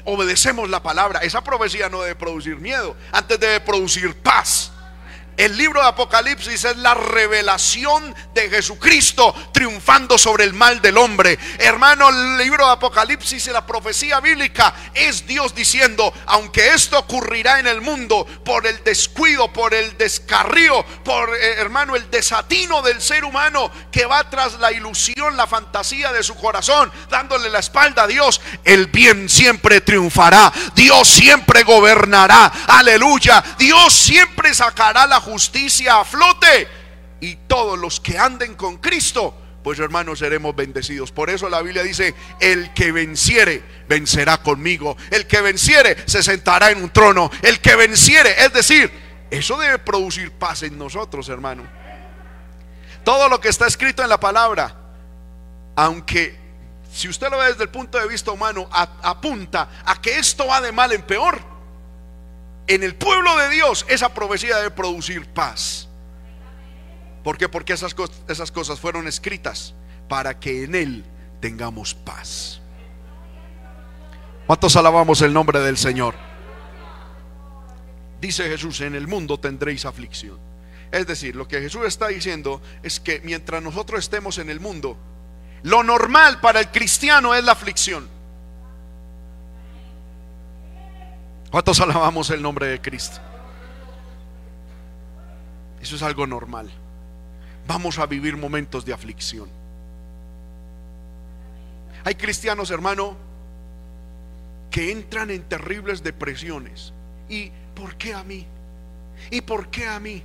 obedecemos 0.04 0.68
la 0.68 0.82
palabra, 0.82 1.20
esa 1.20 1.42
profecía 1.42 1.88
no 1.88 2.02
debe 2.02 2.16
producir 2.16 2.56
miedo, 2.56 2.96
antes 3.12 3.38
debe 3.40 3.60
producir 3.60 4.14
paz. 4.16 4.72
El 5.38 5.56
libro 5.56 5.80
de 5.80 5.86
Apocalipsis 5.86 6.64
es 6.64 6.76
la 6.78 6.94
revelación 6.94 8.12
de 8.34 8.50
Jesucristo 8.50 9.32
triunfando 9.52 10.18
sobre 10.18 10.42
el 10.42 10.52
mal 10.52 10.82
del 10.82 10.98
hombre. 10.98 11.38
Hermano, 11.58 12.08
el 12.08 12.38
libro 12.38 12.66
de 12.66 12.72
Apocalipsis 12.72 13.46
y 13.46 13.50
la 13.50 13.64
profecía 13.64 14.18
bíblica 14.18 14.74
es 14.94 15.28
Dios 15.28 15.54
diciendo, 15.54 16.12
aunque 16.26 16.74
esto 16.74 16.98
ocurrirá 16.98 17.60
en 17.60 17.68
el 17.68 17.80
mundo 17.80 18.26
por 18.44 18.66
el 18.66 18.82
descuido, 18.82 19.52
por 19.52 19.74
el 19.74 19.96
descarrío, 19.96 20.84
por 21.04 21.32
eh, 21.36 21.52
hermano, 21.58 21.94
el 21.94 22.10
desatino 22.10 22.82
del 22.82 23.00
ser 23.00 23.24
humano 23.24 23.70
que 23.92 24.06
va 24.06 24.28
tras 24.28 24.58
la 24.58 24.72
ilusión, 24.72 25.36
la 25.36 25.46
fantasía 25.46 26.12
de 26.12 26.24
su 26.24 26.34
corazón, 26.34 26.90
dándole 27.10 27.48
la 27.48 27.60
espalda 27.60 28.02
a 28.02 28.06
Dios, 28.08 28.40
el 28.64 28.88
bien 28.88 29.28
siempre 29.28 29.82
triunfará. 29.82 30.52
Dios 30.74 31.06
siempre 31.06 31.62
gobernará. 31.62 32.50
Aleluya. 32.66 33.44
Dios 33.56 33.92
siempre 33.92 34.52
sacará 34.52 35.06
la 35.06 35.20
justicia 35.28 36.00
a 36.00 36.04
flote. 36.04 36.68
Y 37.20 37.36
todos 37.46 37.78
los 37.78 38.00
que 38.00 38.18
anden 38.18 38.54
con 38.54 38.78
Cristo, 38.78 39.34
pues 39.62 39.78
hermanos, 39.78 40.20
seremos 40.20 40.54
bendecidos. 40.54 41.12
Por 41.12 41.30
eso 41.30 41.48
la 41.48 41.62
Biblia 41.62 41.82
dice, 41.82 42.14
el 42.40 42.72
que 42.74 42.92
venciere, 42.92 43.62
vencerá 43.88 44.38
conmigo. 44.38 44.96
El 45.10 45.26
que 45.26 45.40
venciere, 45.40 45.96
se 46.06 46.22
sentará 46.22 46.70
en 46.70 46.82
un 46.82 46.90
trono. 46.90 47.30
El 47.42 47.60
que 47.60 47.76
venciere, 47.76 48.44
es 48.44 48.52
decir, 48.52 48.90
eso 49.30 49.58
debe 49.58 49.78
producir 49.78 50.32
paz 50.32 50.62
en 50.62 50.78
nosotros, 50.78 51.28
hermano. 51.28 51.64
Todo 53.04 53.28
lo 53.28 53.40
que 53.40 53.48
está 53.48 53.66
escrito 53.66 54.02
en 54.02 54.08
la 54.08 54.20
palabra, 54.20 54.74
aunque 55.76 56.38
si 56.92 57.08
usted 57.08 57.30
lo 57.30 57.38
ve 57.38 57.48
desde 57.48 57.64
el 57.64 57.70
punto 57.70 57.98
de 57.98 58.08
vista 58.08 58.30
humano, 58.30 58.68
apunta 58.70 59.82
a 59.84 60.00
que 60.00 60.18
esto 60.18 60.46
va 60.46 60.60
de 60.60 60.72
mal 60.72 60.92
en 60.92 61.02
peor 61.02 61.57
en 62.68 62.82
el 62.82 62.94
pueblo 62.94 63.36
de 63.38 63.48
Dios 63.48 63.84
esa 63.88 64.14
profecía 64.14 64.56
debe 64.58 64.70
producir 64.70 65.26
paz. 65.26 65.88
¿Por 67.24 67.36
qué? 67.36 67.48
Porque 67.48 67.72
esas, 67.72 67.96
esas 68.28 68.52
cosas 68.52 68.78
fueron 68.78 69.08
escritas 69.08 69.74
para 70.08 70.38
que 70.38 70.64
en 70.64 70.74
Él 70.74 71.04
tengamos 71.40 71.94
paz. 71.94 72.60
¿Cuántos 74.46 74.76
alabamos 74.76 75.20
el 75.22 75.32
nombre 75.32 75.60
del 75.60 75.76
Señor? 75.76 76.14
Dice 78.20 78.48
Jesús, 78.48 78.80
en 78.80 78.94
el 78.94 79.06
mundo 79.06 79.38
tendréis 79.38 79.84
aflicción. 79.84 80.38
Es 80.90 81.06
decir, 81.06 81.36
lo 81.36 81.46
que 81.46 81.60
Jesús 81.60 81.86
está 81.86 82.08
diciendo 82.08 82.62
es 82.82 82.98
que 82.98 83.20
mientras 83.20 83.62
nosotros 83.62 84.00
estemos 84.00 84.38
en 84.38 84.50
el 84.50 84.58
mundo, 84.58 84.96
lo 85.62 85.82
normal 85.82 86.40
para 86.40 86.60
el 86.60 86.68
cristiano 86.68 87.34
es 87.34 87.44
la 87.44 87.52
aflicción. 87.52 88.08
¿Cuántos 91.50 91.80
alabamos 91.80 92.28
el 92.30 92.42
nombre 92.42 92.66
de 92.66 92.80
Cristo? 92.80 93.18
Eso 95.80 95.96
es 95.96 96.02
algo 96.02 96.26
normal. 96.26 96.70
Vamos 97.66 97.98
a 97.98 98.06
vivir 98.06 98.36
momentos 98.36 98.84
de 98.84 98.92
aflicción. 98.92 99.48
Hay 102.04 102.14
cristianos, 102.14 102.70
hermano, 102.70 103.16
que 104.70 104.92
entran 104.92 105.30
en 105.30 105.42
terribles 105.42 106.02
depresiones. 106.02 106.92
¿Y 107.28 107.50
por 107.74 107.96
qué 107.96 108.14
a 108.14 108.22
mí? 108.24 108.46
¿Y 109.30 109.40
por 109.40 109.68
qué 109.68 109.86
a 109.86 109.98
mí? 109.98 110.22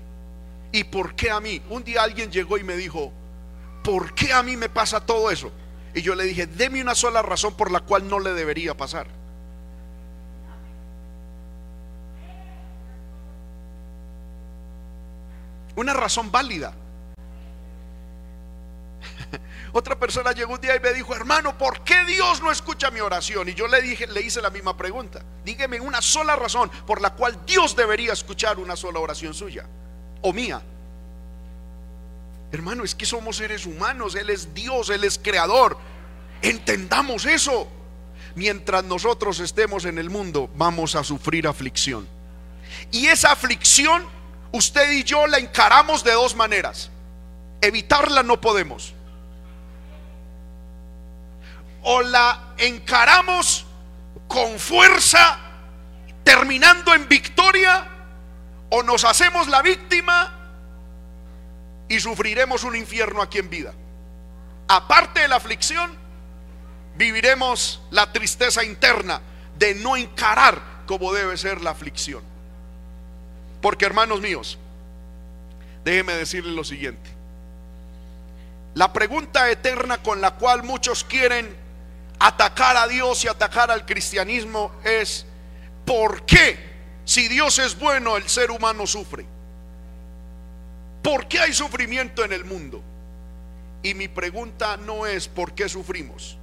¿Y 0.72 0.84
por 0.84 1.15
qué 1.15 1.32
a 1.32 1.39
mí? 1.39 1.62
Un 1.70 1.84
día 1.84 2.03
alguien 2.03 2.32
llegó 2.32 2.58
y 2.58 2.63
me 2.63 2.75
dijo, 2.75 3.12
¿por 3.84 4.13
qué 4.13 4.34
a 4.34 4.44
mí 4.44 4.58
me 4.58 4.70
pasa 4.70 5.06
todo 5.06 5.32
eso? 5.32 5.51
Y 5.94 6.01
yo 6.01 6.15
le 6.15 6.24
dije, 6.24 6.48
deme 6.48 6.82
una 6.82 6.96
sola 6.96 7.22
razón 7.22 7.56
por 7.56 7.72
la 7.72 7.82
cual 7.82 8.08
no 8.08 8.20
le 8.20 8.34
debería 8.34 8.75
pasar. 8.75 9.23
Una 15.75 15.94
razón 15.94 16.32
válida. 16.32 16.74
Otra 19.74 19.98
persona 20.00 20.32
llegó 20.32 20.53
un 20.53 20.62
día 20.62 20.75
y 20.75 20.80
me 20.80 20.94
dijo, 20.94 21.15
hermano, 21.15 21.58
¿por 21.58 21.84
qué 21.84 22.03
Dios 22.06 22.42
no 22.42 22.51
escucha 22.51 22.92
mi 22.92 23.00
oración? 23.00 23.50
Y 23.50 23.53
yo 23.53 23.68
le 23.68 23.82
dije, 23.82 24.08
le 24.08 24.22
hice 24.22 24.42
la 24.42 24.50
misma 24.50 24.77
pregunta. 24.77 25.24
Dígame 25.44 25.80
una 25.80 26.01
sola 26.01 26.36
razón 26.36 26.70
por 26.86 27.01
la 27.01 27.13
cual 27.13 27.46
Dios 27.46 27.75
debería 27.75 28.13
escuchar 28.13 28.60
una 28.60 28.75
sola 28.75 29.00
oración 29.00 29.34
suya 29.34 29.65
o 30.22 30.32
mía. 30.32 30.62
Hermano, 32.51 32.84
es 32.84 32.94
que 32.94 33.06
somos 33.06 33.38
seres 33.38 33.65
humanos, 33.65 34.13
Él 34.13 34.30
es 34.30 34.53
Dios, 34.53 34.92
Él 34.92 35.03
es 35.03 35.18
creador. 35.18 35.75
Entendamos 36.44 37.25
eso. 37.25 37.68
Mientras 38.36 38.84
nosotros 38.84 39.39
estemos 39.39 39.86
en 39.86 39.98
el 39.98 40.10
mundo, 40.10 40.50
vamos 40.56 40.96
a 40.96 41.03
sufrir 41.03 41.48
aflicción. 41.48 42.08
Y 42.92 43.08
esa 43.08 43.32
aflicción, 43.32 44.03
usted 44.53 44.89
y 44.91 45.03
yo 45.03 45.27
la 45.27 45.38
encaramos 45.38 46.03
de 46.03 46.13
dos 46.13 46.36
maneras. 46.36 46.89
Evitarla 47.62 48.24
no 48.24 48.39
podemos 48.39 48.93
o 51.83 52.01
la 52.01 52.53
encaramos 52.57 53.65
con 54.27 54.57
fuerza, 54.57 55.38
terminando 56.24 56.93
en 56.93 57.07
victoria, 57.07 57.89
o 58.69 58.81
nos 58.81 59.03
hacemos 59.03 59.48
la 59.48 59.62
víctima 59.62 60.33
y 61.88 62.00
sufriremos 62.00 62.63
un 62.63 62.75
infierno 62.75 63.22
aquí 63.22 63.38
en 63.38 63.50
vida. 63.50 63.74
Aparte 64.67 65.19
de 65.19 65.27
la 65.27 65.36
aflicción, 65.36 65.95
viviremos 66.95 67.81
la 67.91 68.12
tristeza 68.12 68.63
interna 68.63 69.22
de 69.57 69.75
no 69.75 69.95
encarar 69.95 70.83
como 70.88 71.13
debe 71.13 71.38
ser 71.38 71.62
la 71.62 71.72
aflicción. 71.72 72.24
Porque 73.63 73.86
hermanos 73.86 74.20
míos, 74.20 74.58
déjenme 75.86 76.12
decirles 76.15 76.53
lo 76.53 76.65
siguiente. 76.65 77.10
La 78.74 78.91
pregunta 78.91 79.50
eterna 79.50 80.03
con 80.03 80.20
la 80.20 80.32
cual 80.32 80.63
muchos 80.63 81.05
quieren 81.05 81.55
atacar 82.20 82.75
a 82.75 82.89
Dios 82.89 83.24
y 83.24 83.29
atacar 83.29 83.72
al 83.72 83.86
cristianismo 83.86 84.74
es, 84.84 85.25
¿por 85.86 86.25
qué 86.25 86.60
si 87.05 87.29
Dios 87.29 87.58
es 87.58 87.79
bueno 87.79 88.17
el 88.17 88.27
ser 88.27 88.51
humano 88.51 88.86
sufre? 88.86 89.25
¿Por 91.01 91.29
qué 91.29 91.39
hay 91.39 91.53
sufrimiento 91.53 92.25
en 92.25 92.34
el 92.34 92.43
mundo? 92.43 92.84
Y 93.82 93.93
mi 93.93 94.10
pregunta 94.10 94.75
no 94.75 95.05
es 95.08 95.29
por 95.29 95.53
qué 95.53 95.70
sufrimos, 95.70 96.38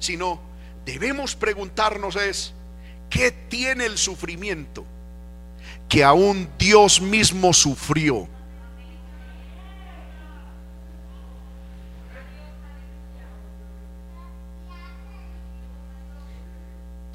sino 0.00 0.40
debemos 0.84 1.36
preguntarnos 1.36 2.16
es, 2.16 2.52
¿qué 3.08 3.30
tiene 3.30 3.86
el 3.86 3.96
sufrimiento 3.96 4.84
que 5.88 6.04
aún 6.04 6.48
Dios 6.58 7.00
mismo 7.00 7.52
sufrió? 7.52 8.28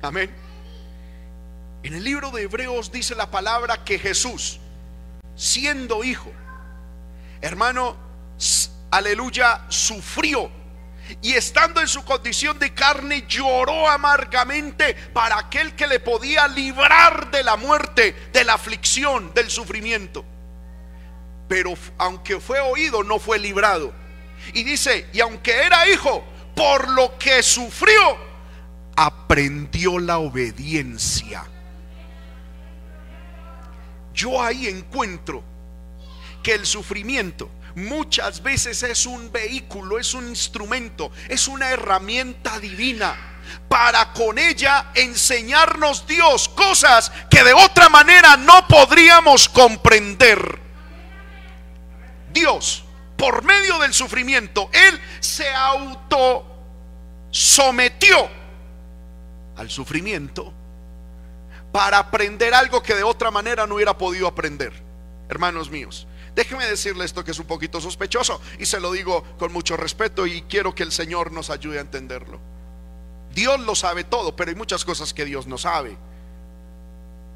Amén. 0.01 0.29
En 1.83 1.93
el 1.93 2.03
libro 2.03 2.31
de 2.31 2.43
Hebreos 2.43 2.91
dice 2.91 3.15
la 3.15 3.31
palabra 3.31 3.83
que 3.83 3.99
Jesús, 3.99 4.59
siendo 5.35 6.03
hijo, 6.03 6.31
hermano, 7.41 7.95
aleluya, 8.91 9.65
sufrió. 9.69 10.62
Y 11.21 11.33
estando 11.33 11.81
en 11.81 11.87
su 11.87 12.03
condición 12.05 12.57
de 12.59 12.73
carne, 12.73 13.25
lloró 13.27 13.89
amargamente 13.89 14.95
para 15.13 15.37
aquel 15.37 15.75
que 15.75 15.87
le 15.87 15.99
podía 15.99 16.47
librar 16.47 17.29
de 17.31 17.43
la 17.43 17.55
muerte, 17.55 18.15
de 18.31 18.43
la 18.43 18.53
aflicción, 18.53 19.33
del 19.33 19.49
sufrimiento. 19.49 20.25
Pero 21.47 21.73
aunque 21.97 22.39
fue 22.39 22.59
oído, 22.59 23.03
no 23.03 23.19
fue 23.19 23.37
librado. 23.37 23.93
Y 24.53 24.63
dice, 24.63 25.07
y 25.13 25.19
aunque 25.19 25.51
era 25.51 25.87
hijo, 25.89 26.23
por 26.55 26.89
lo 26.89 27.17
que 27.17 27.43
sufrió, 27.43 28.17
aprendió 28.95 29.99
la 29.99 30.17
obediencia. 30.17 31.43
Yo 34.13 34.41
ahí 34.41 34.67
encuentro 34.67 35.43
que 36.43 36.53
el 36.53 36.65
sufrimiento 36.65 37.49
muchas 37.75 38.41
veces 38.43 38.83
es 38.83 39.05
un 39.05 39.31
vehículo, 39.31 39.99
es 39.99 40.13
un 40.13 40.27
instrumento, 40.27 41.11
es 41.29 41.47
una 41.47 41.69
herramienta 41.69 42.59
divina 42.59 43.15
para 43.67 44.13
con 44.13 44.37
ella 44.37 44.91
enseñarnos 44.95 46.05
Dios 46.07 46.49
cosas 46.49 47.11
que 47.29 47.43
de 47.43 47.53
otra 47.53 47.89
manera 47.89 48.37
no 48.37 48.67
podríamos 48.67 49.49
comprender. 49.49 50.59
Dios, 52.31 52.83
por 53.17 53.43
medio 53.43 53.79
del 53.79 53.93
sufrimiento, 53.93 54.69
Él 54.71 54.99
se 55.19 55.51
auto 55.51 56.47
sometió 57.31 58.29
al 59.55 59.69
sufrimiento 59.69 60.53
para 61.71 61.97
aprender 61.97 62.53
algo 62.53 62.81
que 62.83 62.95
de 62.95 63.03
otra 63.03 63.31
manera 63.31 63.65
no 63.65 63.75
hubiera 63.75 63.97
podido 63.97 64.27
aprender. 64.27 64.71
Hermanos 65.29 65.69
míos, 65.69 66.07
déjeme 66.35 66.65
decirle 66.65 67.05
esto 67.05 67.23
que 67.23 67.31
es 67.31 67.39
un 67.39 67.45
poquito 67.45 67.79
sospechoso 67.81 68.39
y 68.59 68.65
se 68.65 68.79
lo 68.79 68.91
digo 68.91 69.23
con 69.37 69.51
mucho 69.51 69.77
respeto 69.77 70.25
y 70.25 70.43
quiero 70.43 70.73
que 70.73 70.83
el 70.83 70.91
Señor 70.91 71.31
nos 71.31 71.49
ayude 71.49 71.77
a 71.77 71.81
entenderlo. 71.81 72.39
Dios 73.33 73.59
lo 73.59 73.75
sabe 73.75 74.03
todo, 74.03 74.35
pero 74.35 74.49
hay 74.49 74.55
muchas 74.55 74.85
cosas 74.85 75.13
que 75.13 75.25
Dios 75.25 75.47
no 75.47 75.57
sabe. 75.57 75.97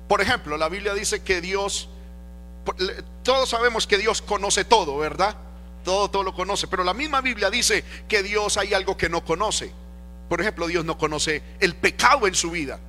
Por 0.08 0.22
ejemplo, 0.22 0.58
la 0.58 0.70
Biblia 0.70 0.94
dice 0.94 1.24
que 1.24 1.42
Dios, 1.42 1.90
todos 3.24 3.50
sabemos 3.50 3.88
que 3.88 3.98
Dios 3.98 4.22
conoce 4.22 4.64
todo, 4.64 4.98
¿verdad? 4.98 5.36
Todo, 5.84 6.10
todo 6.10 6.24
lo 6.24 6.34
conoce, 6.34 6.68
pero 6.68 6.84
la 6.84 6.94
misma 6.94 7.22
Biblia 7.22 7.50
dice 7.50 7.84
que 8.08 8.24
Dios 8.24 8.58
hay 8.58 8.74
algo 8.74 8.96
que 8.96 9.10
no 9.10 9.26
conoce. 9.26 9.72
Por 10.30 10.42
ejemplo, 10.42 10.68
Dios 10.68 10.86
no 10.86 10.98
conoce 10.98 11.42
el 11.60 11.76
pecado 11.76 12.28
en 12.28 12.36
su 12.36 12.52
vida. 12.52 12.80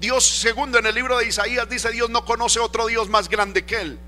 Dios, 0.00 0.26
segundo 0.26 0.78
en 0.78 0.86
el 0.86 0.94
libro 0.94 1.18
de 1.18 1.26
Isaías, 1.26 1.68
dice 1.68 1.90
Dios 1.90 2.10
no 2.10 2.24
conoce 2.24 2.58
otro 2.58 2.86
Dios 2.86 3.08
más 3.08 3.28
grande 3.28 3.64
que 3.64 3.80
Él. 3.80 3.98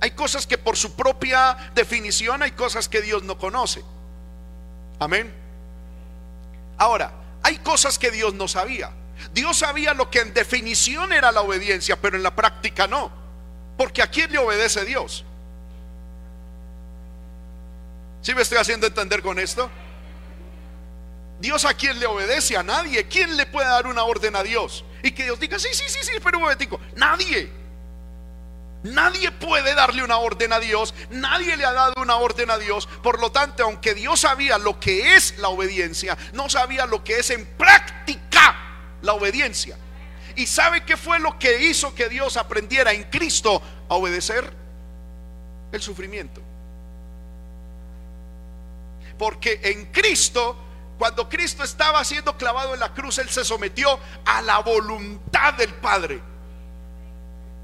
Hay 0.00 0.10
cosas 0.12 0.46
que 0.46 0.58
por 0.58 0.76
su 0.76 0.94
propia 0.94 1.56
definición 1.74 2.42
hay 2.42 2.52
cosas 2.52 2.88
que 2.88 3.00
Dios 3.00 3.22
no 3.22 3.38
conoce. 3.38 3.82
Amén. 4.98 5.32
Ahora, 6.78 7.12
hay 7.42 7.58
cosas 7.58 7.98
que 7.98 8.10
Dios 8.10 8.34
no 8.34 8.48
sabía. 8.48 8.90
Dios 9.32 9.58
sabía 9.58 9.94
lo 9.94 10.10
que 10.10 10.20
en 10.20 10.34
definición 10.34 11.12
era 11.12 11.32
la 11.32 11.40
obediencia, 11.40 11.96
pero 11.96 12.16
en 12.16 12.22
la 12.22 12.34
práctica 12.34 12.86
no. 12.86 13.10
Porque 13.78 14.02
a 14.02 14.10
quién 14.10 14.30
le 14.32 14.38
obedece 14.38 14.84
Dios. 14.84 15.24
¿Sí 18.22 18.34
me 18.34 18.42
estoy 18.42 18.58
haciendo 18.58 18.86
entender 18.86 19.22
con 19.22 19.38
esto? 19.38 19.70
Dios 21.38 21.64
a 21.64 21.74
quien 21.74 22.00
le 22.00 22.06
obedece, 22.06 22.56
a 22.56 22.62
nadie. 22.62 23.06
¿Quién 23.06 23.36
le 23.36 23.46
puede 23.46 23.68
dar 23.68 23.86
una 23.86 24.04
orden 24.04 24.36
a 24.36 24.42
Dios? 24.42 24.84
Y 25.02 25.12
que 25.12 25.24
Dios 25.24 25.38
diga, 25.38 25.58
sí, 25.58 25.68
sí, 25.72 25.84
sí, 25.86 25.98
sí, 26.02 26.12
pero 26.22 26.38
un 26.38 26.44
momentico. 26.44 26.80
Nadie. 26.96 27.65
Nadie 28.82 29.32
puede 29.32 29.74
darle 29.74 30.04
una 30.04 30.18
orden 30.18 30.52
a 30.52 30.60
Dios. 30.60 30.94
Nadie 31.10 31.56
le 31.56 31.64
ha 31.64 31.72
dado 31.72 31.94
una 32.00 32.16
orden 32.16 32.50
a 32.50 32.58
Dios. 32.58 32.86
Por 33.02 33.20
lo 33.20 33.32
tanto, 33.32 33.64
aunque 33.64 33.94
Dios 33.94 34.20
sabía 34.20 34.58
lo 34.58 34.78
que 34.78 35.16
es 35.16 35.38
la 35.38 35.48
obediencia, 35.48 36.16
no 36.32 36.48
sabía 36.48 36.86
lo 36.86 37.02
que 37.02 37.18
es 37.18 37.30
en 37.30 37.46
práctica 37.56 38.56
la 39.02 39.14
obediencia. 39.14 39.76
¿Y 40.36 40.46
sabe 40.46 40.84
qué 40.84 40.96
fue 40.96 41.18
lo 41.18 41.38
que 41.38 41.64
hizo 41.64 41.94
que 41.94 42.08
Dios 42.08 42.36
aprendiera 42.36 42.92
en 42.92 43.04
Cristo 43.04 43.62
a 43.88 43.94
obedecer? 43.94 44.52
El 45.72 45.82
sufrimiento. 45.82 46.42
Porque 49.18 49.60
en 49.62 49.86
Cristo, 49.86 50.56
cuando 50.98 51.28
Cristo 51.28 51.64
estaba 51.64 52.04
siendo 52.04 52.36
clavado 52.36 52.74
en 52.74 52.80
la 52.80 52.92
cruz, 52.92 53.18
Él 53.18 53.30
se 53.30 53.44
sometió 53.44 53.98
a 54.26 54.42
la 54.42 54.58
voluntad 54.58 55.54
del 55.54 55.72
Padre. 55.74 56.20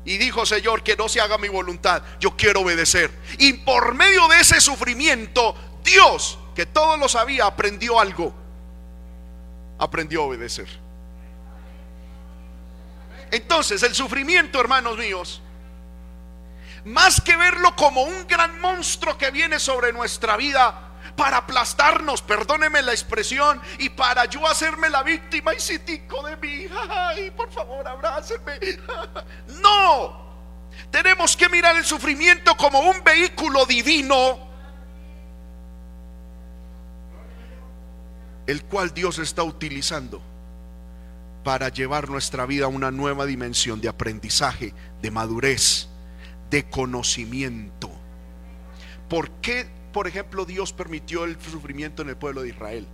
Y 0.04 0.18
dijo, 0.18 0.44
Señor, 0.44 0.82
que 0.82 0.97
no 0.97 1.09
se 1.09 1.21
haga 1.21 1.38
mi 1.38 1.49
voluntad, 1.49 2.02
yo 2.18 2.37
quiero 2.37 2.61
obedecer. 2.61 3.11
Y 3.38 3.52
por 3.52 3.94
medio 3.94 4.26
de 4.28 4.40
ese 4.40 4.61
sufrimiento, 4.61 5.54
Dios, 5.85 6.38
que 6.54 6.66
todo 6.66 6.97
lo 6.97 7.09
sabía, 7.09 7.47
aprendió 7.47 8.00
algo. 8.00 8.35
Aprendió 9.78 10.23
a 10.23 10.26
obedecer. 10.26 10.68
Entonces, 13.30 13.82
el 13.82 13.94
sufrimiento, 13.94 14.61
hermanos 14.61 14.99
míos, 14.99 15.40
más 16.85 17.21
que 17.21 17.37
verlo 17.37 17.75
como 17.76 18.02
un 18.02 18.26
gran 18.26 18.61
monstruo 18.61 19.16
que 19.16 19.30
viene 19.30 19.59
sobre 19.59 19.92
nuestra 19.92 20.37
vida 20.37 20.92
para 21.16 21.38
aplastarnos, 21.38 22.23
perdóneme 22.23 22.83
la 22.83 22.92
expresión, 22.92 23.61
y 23.78 23.90
para 23.90 24.25
yo 24.26 24.47
hacerme 24.47 24.90
la 24.90 25.02
víctima 25.02 25.54
y 25.54 25.61
citico 25.61 26.23
de 26.26 26.37
mí, 26.37 26.66
ay, 26.90 27.31
por 27.31 27.50
favor, 27.50 27.87
abrácenme. 27.87 28.59
No, 29.62 30.23
tenemos 30.90 31.37
que 31.37 31.49
mirar 31.49 31.76
el 31.76 31.85
sufrimiento 31.85 32.57
como 32.57 32.81
un 32.81 33.02
vehículo 33.04 33.66
divino, 33.66 34.38
el 38.47 38.64
cual 38.64 38.92
Dios 38.92 39.19
está 39.19 39.42
utilizando 39.42 40.23
para 41.45 41.69
llevar 41.69 42.09
nuestra 42.09 42.47
vida 42.47 42.66
a 42.66 42.69
una 42.69 42.90
nueva 42.90 43.26
dimensión 43.26 43.81
de 43.81 43.88
aprendizaje, 43.88 44.75
de 45.00 45.11
madurez 45.11 45.88
de 46.52 46.69
conocimiento. 46.69 47.90
¿Por 49.09 49.31
qué, 49.40 49.66
por 49.93 50.09
ejemplo, 50.09 50.45
Dios 50.45 50.73
permitió 50.73 51.25
el 51.25 51.41
sufrimiento 51.41 52.03
en 52.03 52.09
el 52.09 52.17
pueblo 52.17 52.43
de 52.43 52.49
Israel 52.49 52.87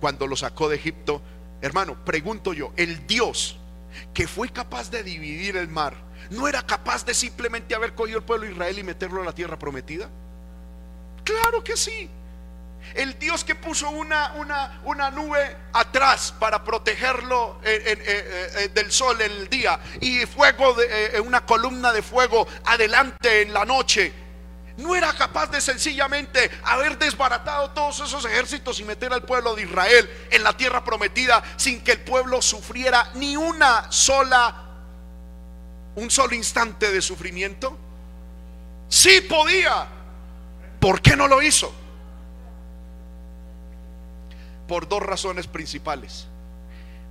cuando 0.00 0.26
lo 0.26 0.36
sacó 0.36 0.68
de 0.68 0.76
Egipto? 0.76 1.22
Hermano, 1.60 2.04
pregunto 2.04 2.52
yo, 2.52 2.72
el 2.76 3.06
Dios 3.06 3.58
que 4.12 4.26
fue 4.26 4.50
capaz 4.50 4.90
de 4.90 5.02
dividir 5.02 5.56
el 5.56 5.68
mar, 5.68 5.94
¿no 6.30 6.48
era 6.48 6.66
capaz 6.66 7.04
de 7.04 7.14
simplemente 7.14 7.74
haber 7.74 7.94
cogido 7.94 8.18
el 8.18 8.24
pueblo 8.24 8.46
de 8.46 8.52
Israel 8.52 8.78
y 8.78 8.82
meterlo 8.82 9.22
a 9.22 9.24
la 9.24 9.32
tierra 9.32 9.58
prometida? 9.58 10.10
Claro 11.24 11.62
que 11.64 11.76
sí. 11.76 12.10
El 12.94 13.18
Dios 13.18 13.42
que 13.42 13.54
puso 13.54 13.90
una, 13.90 14.34
una, 14.34 14.80
una 14.84 15.10
nube 15.10 15.56
atrás 15.72 16.32
para 16.38 16.62
protegerlo 16.62 17.58
del 17.62 18.92
sol 18.92 19.20
en 19.20 19.32
el 19.32 19.48
día 19.48 19.80
y 20.00 20.24
fuego 20.24 20.74
de 20.74 21.20
una 21.20 21.44
columna 21.44 21.92
de 21.92 22.02
fuego 22.02 22.46
adelante 22.64 23.42
en 23.42 23.52
la 23.52 23.64
noche. 23.64 24.25
No 24.76 24.94
era 24.94 25.12
capaz 25.14 25.50
de 25.50 25.60
sencillamente 25.60 26.50
haber 26.64 26.98
desbaratado 26.98 27.70
todos 27.70 28.00
esos 28.00 28.24
ejércitos 28.24 28.78
y 28.80 28.84
meter 28.84 29.12
al 29.12 29.22
pueblo 29.22 29.54
de 29.54 29.62
Israel 29.62 30.08
en 30.30 30.42
la 30.42 30.54
tierra 30.56 30.84
prometida 30.84 31.42
sin 31.56 31.82
que 31.82 31.92
el 31.92 32.00
pueblo 32.00 32.42
sufriera 32.42 33.10
ni 33.14 33.36
una 33.36 33.90
sola, 33.90 34.64
un 35.94 36.10
solo 36.10 36.34
instante 36.34 36.92
de 36.92 37.00
sufrimiento. 37.00 37.78
Sí 38.88 39.22
podía. 39.22 39.88
¿Por 40.78 41.00
qué 41.00 41.16
no 41.16 41.26
lo 41.26 41.40
hizo? 41.42 41.72
por 44.66 44.88
dos 44.88 45.02
razones 45.02 45.46
principales. 45.46 46.26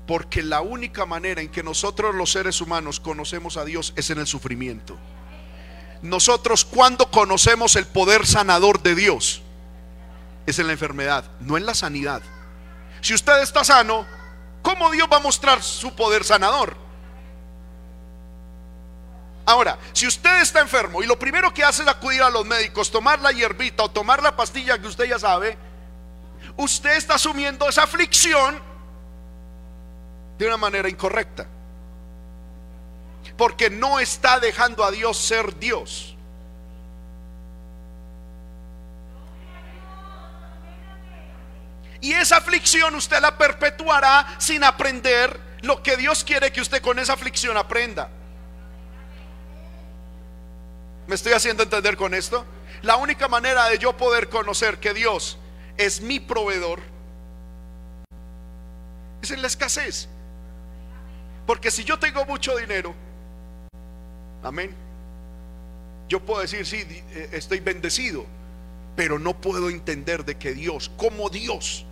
Porque 0.08 0.44
la 0.44 0.62
única 0.62 1.06
manera 1.06 1.42
en 1.42 1.50
que 1.50 1.64
nosotros 1.64 2.14
los 2.14 2.32
seres 2.32 2.62
humanos 2.62 3.00
conocemos 3.00 3.58
a 3.58 3.66
Dios 3.66 3.94
es 3.96 4.10
en 4.10 4.20
el 4.20 4.28
sufrimiento. 4.28 4.98
Nosotros 6.06 6.66
cuando 6.66 7.10
conocemos 7.10 7.76
el 7.76 7.88
poder 7.88 8.28
sanador 8.28 8.82
de 8.84 8.94
Dios 8.94 9.42
es 10.46 10.60
en 10.60 10.68
la 10.68 10.74
enfermedad, 10.74 11.26
no 11.40 11.58
en 11.58 11.66
la 11.66 11.74
sanidad. 11.74 12.22
Si 13.02 13.16
usted 13.16 13.42
está 13.42 13.64
sano, 13.64 14.06
¿cómo 14.62 14.92
Dios 14.92 15.08
va 15.12 15.18
a 15.18 15.22
mostrar 15.22 15.64
su 15.64 15.96
poder 15.96 16.24
sanador? 16.24 16.78
Ahora, 19.48 19.80
si 19.94 20.06
usted 20.06 20.42
está 20.42 20.62
enfermo 20.62 21.02
y 21.02 21.08
lo 21.08 21.18
primero 21.18 21.52
que 21.52 21.64
hace 21.64 21.82
es 21.82 21.88
acudir 21.88 22.22
a 22.22 22.30
los 22.30 22.46
médicos, 22.46 22.92
tomar 22.92 23.20
la 23.20 23.32
hierbita 23.32 23.84
o 23.84 23.90
tomar 23.90 24.22
la 24.22 24.36
pastilla 24.36 24.80
que 24.80 24.88
usted 24.88 25.06
ya 25.06 25.18
sabe, 25.18 25.58
usted 26.56 26.98
está 26.98 27.16
asumiendo 27.16 27.68
esa 27.68 27.82
aflicción 27.82 28.60
de 30.38 30.46
una 30.46 30.58
manera 30.58 30.88
incorrecta. 30.88 31.48
Porque 33.38 33.70
no 33.70 34.00
está 34.00 34.40
dejando 34.40 34.84
a 34.84 34.92
Dios 34.92 35.18
ser 35.18 35.58
Dios. 35.60 36.16
Y 42.02 42.14
esa 42.14 42.38
aflicción 42.38 42.94
usted 42.96 43.20
la 43.20 43.38
perpetuará 43.38 44.36
sin 44.38 44.64
aprender 44.64 45.40
lo 45.62 45.82
que 45.82 45.98
Dios 45.98 46.24
quiere 46.24 46.52
que 46.52 46.62
usted 46.62 46.82
con 46.82 47.00
esa 47.00 47.14
aflicción 47.14 47.58
aprenda. 47.58 48.10
¿Me 51.08 51.16
estoy 51.16 51.34
haciendo 51.34 51.64
entender 51.64 51.98
con 51.98 52.14
esto? 52.14 52.46
La 52.82 52.96
única 52.98 53.28
manera 53.28 53.66
de 53.70 53.80
yo 53.80 53.98
poder 53.98 54.30
conocer 54.30 54.80
que 54.80 54.94
Dios 54.94 55.40
es 55.78 56.02
mi 56.02 56.20
proveedor, 56.20 56.80
es 59.22 59.32
en 59.32 59.42
la 59.42 59.48
escasez. 59.48 60.08
Porque 61.48 61.72
si 61.72 61.84
yo 61.84 61.98
tengo 62.00 62.26
mucho 62.26 62.56
dinero, 62.56 62.94
amén, 64.46 64.72
yo 66.08 66.20
puedo 66.20 66.42
decir, 66.42 66.66
sí, 66.66 66.78
eh, 67.12 67.30
estoy 67.34 67.60
bendecido, 67.60 68.26
pero 68.96 69.18
no 69.18 69.36
puedo 69.36 69.70
entender 69.70 70.24
de 70.24 70.36
que 70.36 70.54
Dios, 70.54 70.92
como 70.98 71.30
Dios, 71.30 71.86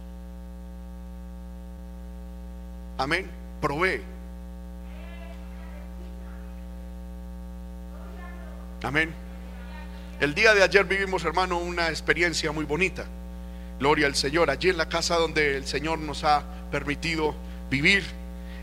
amén, 2.98 3.30
provee. 3.60 4.02
Amén. 8.84 9.14
El 10.20 10.36
día 10.36 10.54
de 10.54 10.62
ayer 10.62 10.84
vivimos, 10.84 11.24
hermano, 11.24 11.58
una 11.58 11.88
experiencia 11.88 12.52
muy 12.52 12.66
bonita. 12.66 13.06
Gloria 13.80 14.08
al 14.08 14.16
Señor. 14.16 14.50
Allí 14.50 14.70
en 14.70 14.78
la 14.78 14.90
casa 14.90 15.16
donde 15.16 15.56
el 15.56 15.66
Señor 15.66 16.00
nos 16.00 16.26
ha 16.26 16.44
permitido 16.70 17.34
vivir, 17.70 18.04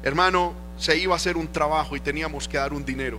hermano, 0.03 0.53
se 0.79 0.99
iba 0.99 1.15
a 1.15 1.17
hacer 1.17 1.39
un 1.39 1.51
trabajo 1.51 1.97
y 1.97 2.01
teníamos 2.01 2.49
que 2.49 2.59
dar 2.59 2.75
un 2.75 2.85
dinero. 2.85 3.19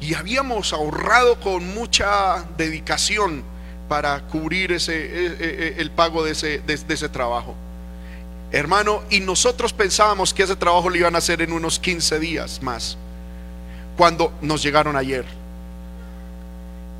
Y 0.00 0.14
habíamos 0.14 0.72
ahorrado 0.72 1.38
con 1.40 1.66
mucha 1.74 2.44
dedicación 2.56 3.42
para 3.88 4.20
cubrir 4.22 4.72
ese, 4.72 4.94
e, 4.94 5.26
e, 5.26 5.34
e, 5.40 5.74
el 5.78 5.90
pago 5.90 6.24
de 6.24 6.32
ese, 6.32 6.60
de, 6.60 6.74
ese 6.74 7.08
trabajo. 7.08 7.54
Hermano, 8.52 9.02
y 9.10 9.20
nosotros 9.20 9.72
pensábamos 9.72 10.32
que 10.32 10.42
ese 10.42 10.56
trabajo 10.56 10.90
lo 10.90 10.96
iban 10.96 11.14
a 11.14 11.18
hacer 11.18 11.42
en 11.42 11.52
unos 11.52 11.78
15 11.78 12.18
días 12.18 12.62
más. 12.62 12.96
Cuando 13.96 14.32
nos 14.40 14.62
llegaron 14.62 14.96
ayer. 14.96 15.24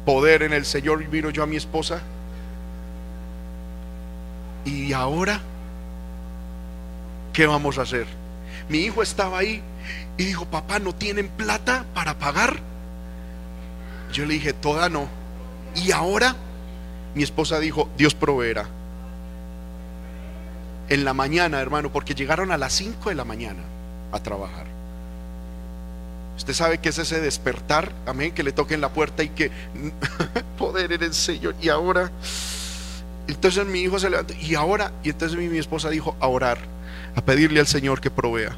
Poder 0.05 0.43
en 0.43 0.53
el 0.53 0.65
Señor, 0.65 1.05
vino 1.09 1.31
yo 1.31 1.43
a 1.43 1.47
mi 1.47 1.57
esposa 1.57 2.03
¿y 4.65 4.93
ahora 4.93 5.41
qué 7.33 7.47
vamos 7.47 7.79
a 7.79 7.83
hacer? 7.83 8.07
Mi 8.69 8.79
hijo 8.79 9.03
estaba 9.03 9.39
ahí 9.39 9.63
y 10.17 10.25
dijo, 10.25 10.45
papá, 10.47 10.79
¿no 10.79 10.95
tienen 10.95 11.29
plata 11.29 11.85
para 11.95 12.19
pagar? 12.19 12.61
Yo 14.13 14.27
le 14.27 14.35
dije, 14.35 14.53
toda 14.53 14.89
no. 14.89 15.09
¿Y 15.75 15.93
ahora? 15.93 16.37
Mi 17.15 17.23
esposa 17.23 17.59
dijo, 17.59 17.89
Dios 17.97 18.15
proveerá. 18.15 18.67
En 20.89 21.05
la 21.05 21.15
mañana, 21.15 21.61
hermano, 21.61 21.91
porque 21.93 22.15
llegaron 22.15 22.51
a 22.51 22.59
las 22.59 22.73
5 22.73 23.11
de 23.11 23.15
la 23.15 23.25
mañana 23.25 23.63
a 24.13 24.19
trabajar. 24.21 24.67
Usted 26.37 26.55
sabe 26.55 26.79
que 26.79 26.89
es 26.89 26.99
ese 26.99 27.21
despertar, 27.21 27.93
amén, 28.07 28.33
que 28.33 28.43
le 28.43 28.53
toquen 28.53 28.81
la 28.81 28.89
puerta 28.89 29.23
y 29.23 29.29
que 29.29 29.51
poder 30.59 30.93
en 30.93 31.03
el 31.03 31.15
Señor. 31.15 31.55
Y 31.61 31.69
ahora 31.69 32.11
entonces 33.33 33.65
mi 33.67 33.81
hijo 33.81 33.99
se 33.99 34.11
levantó 34.11 34.35
y 34.35 34.55
ahora, 34.55 34.93
y 35.03 35.11
entonces 35.11 35.39
mi, 35.39 35.49
mi 35.49 35.59
esposa 35.59 35.89
dijo 35.91 36.17
a 36.21 36.27
orar, 36.27 36.59
a 37.15 37.21
pedirle 37.21 37.61
al 37.61 37.67
Señor 37.67 38.01
que 38.01 38.11
provea. 38.11 38.57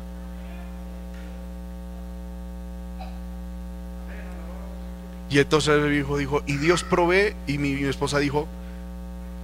Y 5.32 5.38
entonces 5.38 5.82
mi 5.82 5.96
hijo 5.96 6.18
dijo, 6.18 6.42
y 6.46 6.58
Dios 6.58 6.84
provee, 6.84 7.34
y 7.46 7.56
mi, 7.56 7.72
esposa 7.84 8.18
dijo, 8.18 8.46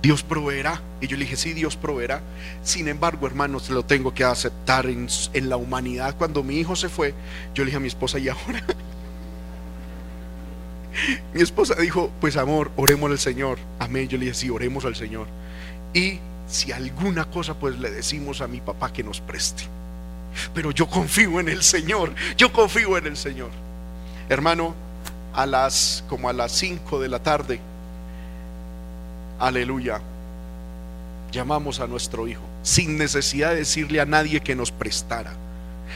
Dios 0.03 0.23
proveerá. 0.23 0.83
Y 1.01 1.07
yo 1.07 1.17
le 1.17 1.25
dije, 1.25 1.37
sí, 1.37 1.55
Dios 1.55 1.77
proveerá. 1.77 2.21
Sin 2.63 2.89
embargo, 2.89 3.27
hermanos, 3.27 3.71
lo 3.71 3.83
tengo 3.87 4.13
que 4.13 4.23
aceptar 4.23 4.85
en, 4.85 5.09
en, 5.33 5.49
la 5.49 5.57
humanidad. 5.57 6.15
Cuando 6.19 6.43
mi 6.43 6.59
hijo 6.59 6.77
se 6.77 6.91
fue, 6.91 7.15
yo 7.55 7.65
le 7.65 7.69
dije 7.69 7.79
a 7.79 7.81
mi 7.81 7.89
esposa, 7.89 8.19
¿y 8.19 8.29
ahora? 8.29 8.63
Mi 11.33 11.41
esposa 11.41 11.75
dijo, 11.77 12.11
pues 12.21 12.37
amor, 12.37 12.71
oremos 12.77 13.11
al 13.11 13.19
Señor. 13.19 13.59
Amén. 13.79 14.09
Yo 14.09 14.19
le 14.19 14.27
dije, 14.27 14.35
sí, 14.35 14.51
oremos 14.51 14.85
al 14.85 14.97
Señor. 14.97 15.27
Y 15.95 16.19
si 16.49 16.73
alguna 16.73 17.25
cosa, 17.27 17.55
pues 17.55 17.79
le 17.79 17.91
decimos 17.91 18.43
a 18.43 18.49
mi 18.49 18.61
papá 18.61 18.93
que 18.93 19.05
nos 19.05 19.21
preste. 19.21 19.63
Pero 20.53 20.71
yo 20.71 20.87
confío 20.89 21.41
en 21.41 21.49
el 21.49 21.63
Señor. 21.63 22.15
Yo 22.37 22.53
confío 22.53 22.99
en 22.99 23.07
el 23.07 23.17
Señor. 23.17 23.51
Hermano, 24.29 24.75
a 25.39 25.47
las 25.47 26.03
como 26.09 26.29
a 26.29 26.33
las 26.33 26.51
5 26.51 26.99
de 26.99 27.09
la 27.09 27.21
tarde. 27.21 27.61
Aleluya. 29.39 30.01
llamamos 31.31 31.79
a 31.79 31.87
nuestro 31.87 32.27
hijo, 32.27 32.43
sin 32.65 32.99
necesidad 32.99 33.51
de 33.51 33.59
decirle 33.59 34.01
a 34.01 34.05
nadie 34.05 34.41
que 34.41 34.57
nos 34.57 34.73
prestara, 34.73 35.35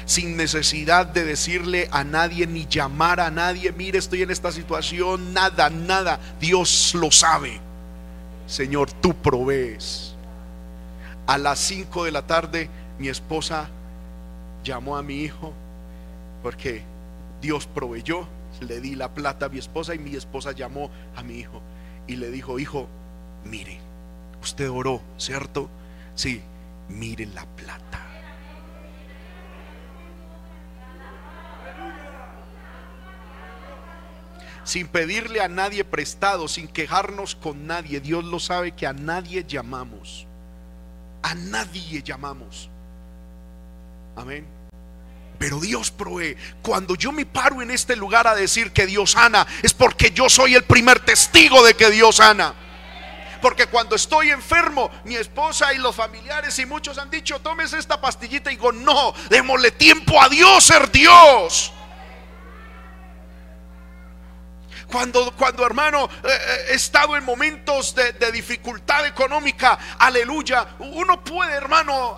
sin 0.06 0.36
necesidad 0.36 1.06
de 1.06 1.24
decirle 1.24 1.88
a 1.90 2.04
nadie 2.04 2.46
ni 2.46 2.68
llamar 2.68 3.18
a 3.18 3.32
nadie, 3.32 3.72
mire, 3.72 3.98
estoy 3.98 4.22
en 4.22 4.30
esta 4.30 4.52
situación, 4.52 5.34
nada, 5.34 5.70
nada, 5.70 6.20
Dios 6.38 6.94
lo 6.94 7.10
sabe. 7.10 7.58
Señor, 8.46 8.92
tú 8.92 9.12
provees. 9.12 10.14
A 11.26 11.36
las 11.36 11.58
5 11.58 12.04
de 12.04 12.12
la 12.12 12.22
tarde 12.22 12.70
mi 13.00 13.08
esposa 13.08 13.68
llamó 14.62 14.96
a 14.96 15.02
mi 15.02 15.16
hijo 15.16 15.52
porque 16.44 16.82
Dios 17.40 17.66
proveyó, 17.66 18.28
le 18.60 18.80
di 18.80 18.94
la 18.94 19.12
plata 19.12 19.46
a 19.46 19.48
mi 19.48 19.58
esposa 19.58 19.94
y 19.94 19.98
mi 19.98 20.14
esposa 20.14 20.52
llamó 20.52 20.90
a 21.16 21.22
mi 21.22 21.38
hijo 21.38 21.62
y 22.06 22.16
le 22.16 22.30
dijo, 22.30 22.58
hijo, 22.58 22.88
mire, 23.44 23.78
usted 24.42 24.70
oró, 24.70 25.00
¿cierto? 25.18 25.68
Sí, 26.14 26.42
mire 26.88 27.26
la 27.26 27.46
plata. 27.46 28.00
Sin 34.64 34.86
pedirle 34.86 35.40
a 35.40 35.48
nadie 35.48 35.84
prestado, 35.84 36.46
sin 36.46 36.68
quejarnos 36.68 37.34
con 37.34 37.66
nadie. 37.66 38.00
Dios 38.00 38.24
lo 38.24 38.38
sabe 38.38 38.72
que 38.72 38.86
a 38.86 38.92
nadie 38.92 39.44
llamamos. 39.44 40.26
A 41.22 41.34
nadie 41.34 42.02
llamamos. 42.02 42.70
Amén. 44.14 44.61
Pero 45.42 45.58
Dios 45.58 45.90
provee. 45.90 46.36
Cuando 46.62 46.94
yo 46.94 47.10
me 47.10 47.26
paro 47.26 47.62
en 47.62 47.72
este 47.72 47.96
lugar 47.96 48.28
a 48.28 48.34
decir 48.36 48.70
que 48.70 48.86
Dios 48.86 49.10
sana, 49.10 49.44
es 49.64 49.74
porque 49.74 50.12
yo 50.12 50.30
soy 50.30 50.54
el 50.54 50.62
primer 50.62 51.00
testigo 51.00 51.64
de 51.64 51.74
que 51.74 51.90
Dios 51.90 52.18
sana. 52.18 52.54
Porque 53.40 53.66
cuando 53.66 53.96
estoy 53.96 54.30
enfermo, 54.30 54.88
mi 55.02 55.16
esposa 55.16 55.74
y 55.74 55.78
los 55.78 55.96
familiares 55.96 56.56
y 56.60 56.64
muchos 56.64 56.96
han 56.96 57.10
dicho, 57.10 57.40
tomes 57.40 57.72
esta 57.72 58.00
pastillita 58.00 58.52
y 58.52 58.54
digo, 58.54 58.70
no, 58.70 59.14
démosle 59.30 59.72
tiempo 59.72 60.22
a 60.22 60.28
Dios 60.28 60.62
ser 60.62 60.92
Dios. 60.92 61.72
Cuando, 64.92 65.32
cuando 65.32 65.64
hermano, 65.64 66.04
eh, 66.04 66.28
eh, 66.28 66.66
he 66.68 66.74
estado 66.74 67.16
en 67.16 67.24
momentos 67.24 67.94
de, 67.94 68.12
dificultad 68.30 69.06
económica, 69.06 69.78
aleluya, 69.98 70.66
uno 70.80 71.24
puede, 71.24 71.54
hermano, 71.54 72.16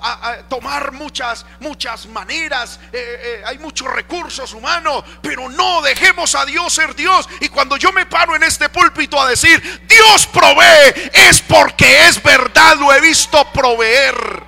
tomar 0.48 0.90
muchas, 0.90 1.46
muchas 1.60 2.06
maneras, 2.06 2.80
eh, 2.92 3.42
hay 3.46 3.58
muchos 3.58 3.88
recursos 3.92 4.52
humanos, 4.52 5.04
pero 5.22 5.48
no 5.48 5.82
dejemos 5.82 6.34
a 6.34 6.44
Dios 6.44 6.72
ser 6.72 6.96
Dios. 6.96 7.28
Y 7.40 7.48
cuando 7.48 7.76
yo 7.76 7.92
me 7.92 8.06
paro 8.06 8.34
en 8.34 8.42
este 8.42 8.68
púlpito 8.68 9.20
a 9.20 9.28
decir, 9.28 9.82
Dios 9.86 10.26
provee, 10.26 11.10
es 11.12 11.40
porque 11.42 12.08
es 12.08 12.20
verdad, 12.20 12.76
lo 12.76 12.92
he 12.92 13.00
visto 13.00 13.44
proveer. 13.52 14.42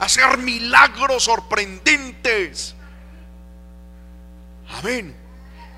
Hacer 0.00 0.36
milagros 0.36 1.24
sorprendentes. 1.24 2.74
Amén. 4.68 5.25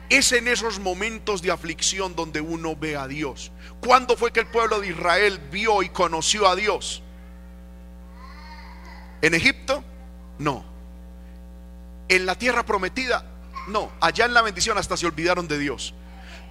Es 0.09 0.33
en 0.33 0.49
esos 0.49 0.79
momentos 0.79 1.43
de 1.43 1.51
aflicción 1.51 2.17
donde 2.17 2.41
uno 2.41 2.75
ve 2.75 2.97
a 2.97 3.07
Dios. 3.07 3.53
¿Cuándo 3.81 4.17
fue 4.17 4.33
que 4.33 4.41
el 4.41 4.47
pueblo 4.47 4.81
de 4.81 4.89
Israel 4.89 5.39
vio 5.51 5.83
y 5.83 5.91
conoció 5.91 6.49
a 6.49 6.57
Dios? 6.57 7.03
¿En 9.21 9.35
Egipto? 9.35 9.85
No. 10.39 10.65
¿En 12.09 12.25
la 12.25 12.37
tierra 12.37 12.65
prometida? 12.65 13.27
No. 13.69 13.93
Allá 14.01 14.25
en 14.25 14.33
la 14.33 14.41
bendición 14.41 14.79
hasta 14.79 14.97
se 14.97 15.07
olvidaron 15.07 15.47
de 15.47 15.59
Dios. 15.59 15.93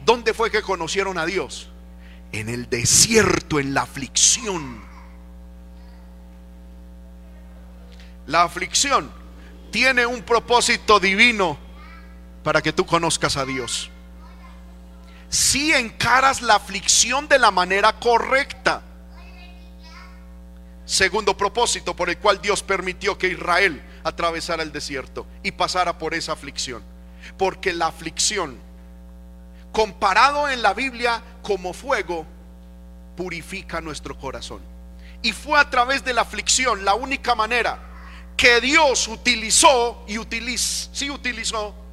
¿Dónde 0.05 0.35
fue 0.35 0.51
que 0.51 0.61
conocieron 0.61 1.17
a 1.17 1.25
Dios? 1.25 1.69
En 2.31 2.49
el 2.49 2.69
desierto, 2.69 3.59
en 3.59 3.73
la 3.73 3.81
aflicción. 3.81 4.81
La 8.27 8.43
aflicción 8.43 9.09
tiene 9.71 10.05
un 10.05 10.21
propósito 10.21 10.99
divino 10.99 11.57
para 12.47 12.61
que 12.61 12.71
tú 12.71 12.85
conozcas 12.85 13.35
a 13.35 13.43
Dios. 13.43 13.89
Si 15.27 15.73
encaras 15.73 16.41
la 16.41 16.55
aflicción 16.55 17.27
de 17.27 17.37
la 17.39 17.51
manera 17.51 17.91
correcta. 17.99 18.81
Segundo 20.85 21.35
propósito 21.35 21.93
por 21.93 22.09
el 22.09 22.17
cual 22.19 22.41
Dios 22.41 22.63
permitió 22.63 23.17
que 23.17 23.27
Israel 23.27 23.83
atravesara 24.01 24.63
el 24.63 24.71
desierto 24.71 25.27
y 25.43 25.51
pasara 25.51 25.97
por 25.97 26.13
esa 26.13 26.31
aflicción. 26.31 26.81
Porque 27.37 27.73
la 27.73 27.87
aflicción, 27.87 28.57
comparado 29.73 30.47
en 30.47 30.61
la 30.61 30.73
Biblia 30.73 31.21
como 31.41 31.73
fuego, 31.73 32.25
purifica 33.17 33.81
nuestro 33.81 34.17
corazón. 34.17 34.61
Y 35.21 35.33
fue 35.33 35.59
a 35.59 35.69
través 35.69 36.05
de 36.05 36.13
la 36.13 36.21
aflicción 36.21 36.85
la 36.85 36.95
única 36.95 37.35
manera 37.35 37.77
que 38.37 38.61
Dios 38.61 39.09
utilizó 39.09 40.05
y 40.07 40.17
utiliza, 40.17 40.89
sí 40.93 41.09
utilizó 41.11 41.86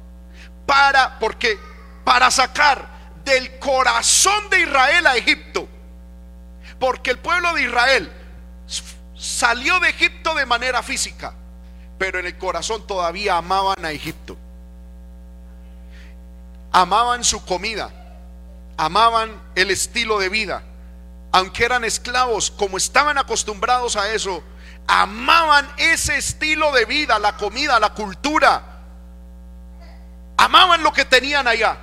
para, 0.65 1.19
porque 1.19 1.59
para 2.03 2.31
sacar 2.31 2.87
del 3.23 3.59
corazón 3.59 4.49
de 4.49 4.61
Israel 4.61 5.07
a 5.07 5.17
Egipto. 5.17 5.67
Porque 6.79 7.11
el 7.11 7.19
pueblo 7.19 7.53
de 7.53 7.63
Israel 7.63 8.11
salió 9.15 9.79
de 9.79 9.89
Egipto 9.89 10.35
de 10.35 10.45
manera 10.45 10.83
física, 10.83 11.33
pero 11.97 12.19
en 12.19 12.25
el 12.27 12.37
corazón 12.37 12.85
todavía 12.85 13.37
amaban 13.37 13.83
a 13.83 13.91
Egipto. 13.91 14.37
Amaban 16.71 17.23
su 17.23 17.43
comida, 17.45 17.89
amaban 18.77 19.41
el 19.55 19.71
estilo 19.71 20.19
de 20.19 20.29
vida. 20.29 20.63
Aunque 21.31 21.65
eran 21.65 21.83
esclavos, 21.83 22.51
como 22.51 22.77
estaban 22.77 23.17
acostumbrados 23.17 23.95
a 23.95 24.11
eso, 24.11 24.43
amaban 24.87 25.67
ese 25.77 26.17
estilo 26.17 26.71
de 26.73 26.85
vida, 26.85 27.17
la 27.19 27.35
comida, 27.37 27.79
la 27.79 27.93
cultura 27.93 28.74
Amaban 30.37 30.83
lo 30.83 30.91
que 30.91 31.05
tenían 31.05 31.47
allá. 31.47 31.77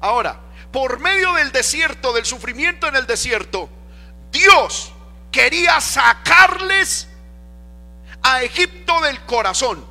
Ahora, 0.00 0.40
por 0.72 0.98
medio 0.98 1.32
del 1.34 1.52
desierto, 1.52 2.12
del 2.12 2.24
sufrimiento 2.24 2.88
en 2.88 2.96
el 2.96 3.06
desierto, 3.06 3.68
Dios 4.30 4.92
quería 5.30 5.80
sacarles 5.80 7.08
a 8.22 8.42
Egipto 8.42 9.00
del 9.02 9.20
corazón. 9.24 9.84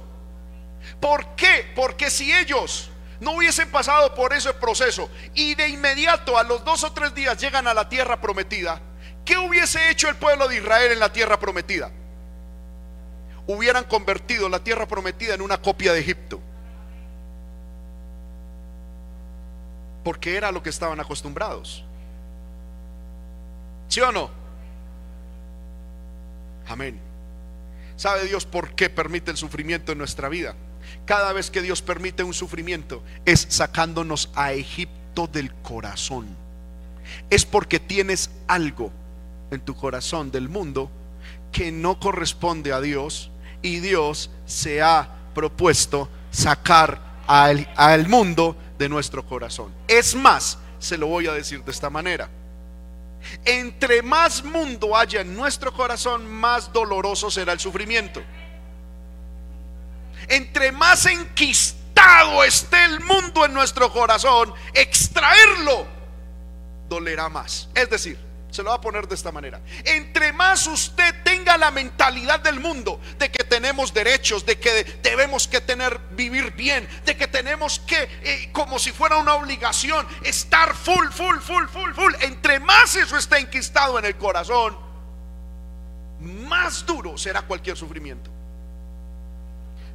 ¿Por 1.00 1.36
qué? 1.36 1.72
Porque 1.76 2.10
si 2.10 2.34
ellos 2.34 2.90
no 3.20 3.32
hubiesen 3.32 3.72
pasado 3.72 4.14
por 4.16 4.34
ese 4.34 4.54
proceso 4.54 5.10
y 5.34 5.56
de 5.56 5.70
inmediato 5.70 6.38
a 6.38 6.44
los 6.44 6.64
dos 6.66 6.84
o 6.84 6.92
tres 6.92 7.14
días 7.16 7.38
llegan 7.38 7.68
a 7.68 7.74
la 7.74 7.90
tierra 7.90 8.20
prometida, 8.20 8.82
¿qué 9.26 9.38
hubiese 9.38 9.90
hecho 9.90 10.10
el 10.10 10.16
pueblo 10.16 10.48
de 10.48 10.58
Israel 10.58 10.92
en 10.92 11.00
la 11.00 11.12
tierra 11.12 11.40
prometida? 11.40 11.92
Hubieran 13.48 13.86
convertido 13.86 14.50
la 14.50 14.60
tierra 14.60 14.88
prometida 14.88 15.34
en 15.34 15.42
una 15.42 15.62
copia 15.62 15.94
de 15.94 16.00
Egipto. 16.00 16.42
Porque 20.04 20.36
era 20.36 20.52
lo 20.52 20.62
que 20.62 20.70
estaban 20.70 21.00
acostumbrados. 21.00 21.84
¿Sí 23.88 24.02
o 24.02 24.12
no? 24.12 24.30
Amén. 26.68 27.00
¿Sabe 27.96 28.26
Dios 28.26 28.46
por 28.46 28.74
qué 28.76 28.90
permite 28.90 29.32
el 29.32 29.38
sufrimiento 29.38 29.92
en 29.92 29.98
nuestra 29.98 30.30
vida? 30.30 30.56
Cada 31.06 31.34
vez 31.34 31.52
que 31.52 31.62
Dios 31.62 31.82
permite 31.82 32.24
un 32.24 32.34
sufrimiento 32.34 33.04
es 33.26 33.46
sacándonos 33.50 34.30
a 34.36 34.54
Egipto 34.54 35.28
del 35.28 35.54
corazón. 35.56 36.28
Es 37.30 37.46
porque 37.46 37.80
tienes 37.80 38.32
algo 38.48 38.92
en 39.52 39.62
tu 39.62 39.76
corazón 39.76 40.32
del 40.32 40.50
mundo 40.50 40.90
que 41.52 41.72
no 41.72 42.00
corresponde 42.00 42.74
a 42.74 42.82
Dios 42.82 43.30
y 43.62 43.80
Dios 43.80 44.32
se 44.46 44.82
ha 44.82 45.10
propuesto 45.36 46.10
sacar 46.32 47.00
al, 47.28 47.70
al 47.76 48.08
mundo 48.08 48.58
de 48.84 48.90
nuestro 48.90 49.26
corazón. 49.26 49.74
Es 49.88 50.14
más, 50.14 50.58
se 50.78 50.98
lo 50.98 51.08
voy 51.08 51.28
a 51.28 51.32
decir 51.32 51.64
de 51.64 51.72
esta 51.72 51.90
manera. 51.90 52.30
Entre 53.46 54.02
más 54.02 54.44
mundo 54.44 54.98
haya 54.98 55.22
en 55.22 55.34
nuestro 55.34 55.74
corazón, 55.74 56.30
más 56.30 56.74
doloroso 56.74 57.32
será 57.32 57.54
el 57.54 57.62
sufrimiento. 57.62 58.22
Entre 60.28 60.74
más 60.74 61.06
enquistado 61.06 62.44
esté 62.44 62.84
el 62.84 63.00
mundo 63.00 63.46
en 63.46 63.54
nuestro 63.54 63.90
corazón, 63.90 64.54
extraerlo 64.74 65.88
dolerá 66.90 67.30
más. 67.30 67.70
Es 67.76 67.90
decir, 67.90 68.20
se 68.54 68.64
lo 68.64 68.70
va 68.70 68.76
a 68.76 68.82
poner 68.82 69.08
de 69.08 69.16
esta 69.16 69.32
manera. 69.32 69.62
Entre 69.84 70.32
más 70.32 70.68
usted 70.68 71.24
tenga 71.24 71.58
la 71.58 71.72
mentalidad 71.72 72.40
del 72.40 72.60
mundo 72.60 73.00
de 73.18 73.32
que 73.32 73.44
tenemos 73.44 73.94
derechos, 73.94 74.46
de 74.46 74.60
que 74.60 74.84
debemos 75.02 75.48
que 75.48 75.62
tener 75.62 76.00
vivir 76.12 76.52
bien, 76.54 76.88
de 77.06 77.18
que 77.18 77.28
tenemos 77.28 77.80
que 77.80 78.10
eh, 78.24 78.50
como 78.52 78.80
si 78.80 78.92
fuera 78.92 79.18
una 79.18 79.36
obligación 79.36 80.08
estar 80.24 80.76
full, 80.76 81.10
full, 81.10 81.40
full, 81.40 81.66
full, 81.68 81.94
full. 81.94 82.14
Entre 82.22 82.60
más 82.60 82.96
eso 82.96 83.18
esté 83.18 83.40
enquistado 83.40 83.98
en 83.98 84.06
el 84.06 84.16
corazón, 84.16 84.78
más 86.20 86.86
duro 86.86 87.18
será 87.18 87.42
cualquier 87.42 87.76
sufrimiento. 87.76 88.33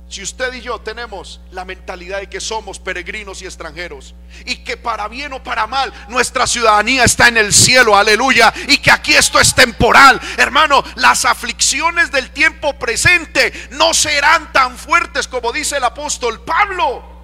Si 0.09 0.23
usted 0.23 0.55
y 0.55 0.63
yo 0.63 0.81
tenemos 0.81 1.39
la 1.51 1.67
mentalidad 1.67 2.21
de 2.21 2.31
que 2.31 2.41
somos 2.41 2.79
peregrinos 2.79 3.43
y 3.43 3.45
extranjeros 3.45 4.15
y 4.47 4.57
que 4.65 4.79
para 4.79 5.07
bien 5.07 5.35
o 5.35 5.43
para 5.43 5.67
mal 5.67 5.93
nuestra 6.09 6.47
ciudadanía 6.47 7.05
está 7.05 7.29
en 7.29 7.37
el 7.37 7.53
cielo, 7.53 7.95
aleluya, 7.95 8.53
y 8.69 8.79
que 8.79 8.91
aquí 8.91 9.15
esto 9.15 9.39
es 9.39 9.55
temporal, 9.55 10.19
hermano, 10.39 10.83
las 10.95 11.27
aflicciones 11.27 12.11
del 12.11 12.31
tiempo 12.31 12.79
presente 12.79 13.53
no 13.73 13.93
serán 13.93 14.51
tan 14.51 14.79
fuertes 14.79 15.29
como 15.29 15.53
dice 15.53 15.77
el 15.77 15.85
apóstol 15.85 16.41
Pablo. 16.43 17.17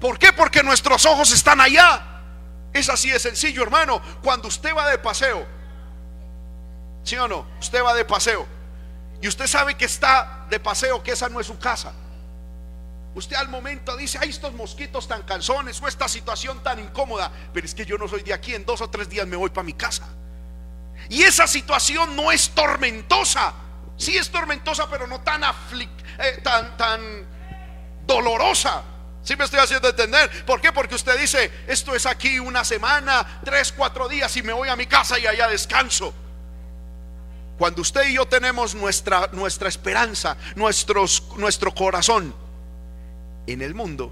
¿Por 0.00 0.16
qué? 0.16 0.32
Porque 0.32 0.62
nuestros 0.62 1.04
ojos 1.06 1.32
están 1.32 1.60
allá. 1.60 2.06
Es 2.72 2.88
así 2.88 3.10
de 3.10 3.18
sencillo, 3.18 3.62
hermano. 3.64 4.00
Cuando 4.22 4.48
usted 4.48 4.74
va 4.74 4.88
de 4.88 4.96
paseo, 4.96 5.46
¿sí 7.02 7.16
o 7.16 7.26
no? 7.26 7.46
Usted 7.58 7.84
va 7.84 7.92
de 7.94 8.04
paseo 8.04 8.59
y 9.20 9.28
usted 9.28 9.46
sabe 9.46 9.74
que 9.76 9.84
está 9.84 10.46
de 10.48 10.58
paseo, 10.60 11.02
que 11.02 11.12
esa 11.12 11.28
no 11.28 11.40
es 11.40 11.46
su 11.46 11.58
casa. 11.58 11.92
Usted 13.14 13.36
al 13.36 13.48
momento 13.48 13.96
dice, 13.96 14.18
ay, 14.20 14.30
estos 14.30 14.54
mosquitos 14.54 15.08
tan 15.08 15.22
canzones 15.24 15.80
o 15.82 15.88
esta 15.88 16.08
situación 16.08 16.62
tan 16.62 16.78
incómoda, 16.78 17.30
pero 17.52 17.66
es 17.66 17.74
que 17.74 17.84
yo 17.84 17.98
no 17.98 18.08
soy 18.08 18.22
de 18.22 18.32
aquí, 18.32 18.54
en 18.54 18.64
dos 18.64 18.80
o 18.80 18.88
tres 18.88 19.08
días 19.08 19.26
me 19.26 19.36
voy 19.36 19.50
para 19.50 19.64
mi 19.64 19.74
casa. 19.74 20.08
Y 21.08 21.22
esa 21.22 21.46
situación 21.46 22.14
no 22.14 22.30
es 22.30 22.50
tormentosa, 22.50 23.52
sí 23.96 24.16
es 24.16 24.30
tormentosa, 24.30 24.88
pero 24.88 25.06
no 25.06 25.20
tan, 25.20 25.42
eh, 25.42 26.40
tan, 26.42 26.76
tan 26.76 27.26
dolorosa. 28.06 28.84
Si 29.22 29.36
me 29.36 29.44
estoy 29.44 29.60
haciendo 29.60 29.88
entender. 29.88 30.46
¿Por 30.46 30.60
qué? 30.60 30.72
Porque 30.72 30.94
usted 30.94 31.18
dice, 31.20 31.52
esto 31.66 31.94
es 31.94 32.06
aquí 32.06 32.38
una 32.38 32.64
semana, 32.64 33.40
tres, 33.44 33.72
cuatro 33.72 34.08
días 34.08 34.34
y 34.36 34.42
me 34.42 34.52
voy 34.52 34.68
a 34.68 34.76
mi 34.76 34.86
casa 34.86 35.18
y 35.18 35.26
allá 35.26 35.46
descanso. 35.48 36.14
Cuando 37.60 37.82
usted 37.82 38.08
y 38.08 38.14
yo 38.14 38.24
tenemos 38.24 38.74
nuestra, 38.74 39.28
nuestra 39.32 39.68
esperanza, 39.68 40.34
nuestro 40.56 41.74
corazón 41.74 42.34
en 43.46 43.60
el 43.60 43.74
mundo, 43.74 44.10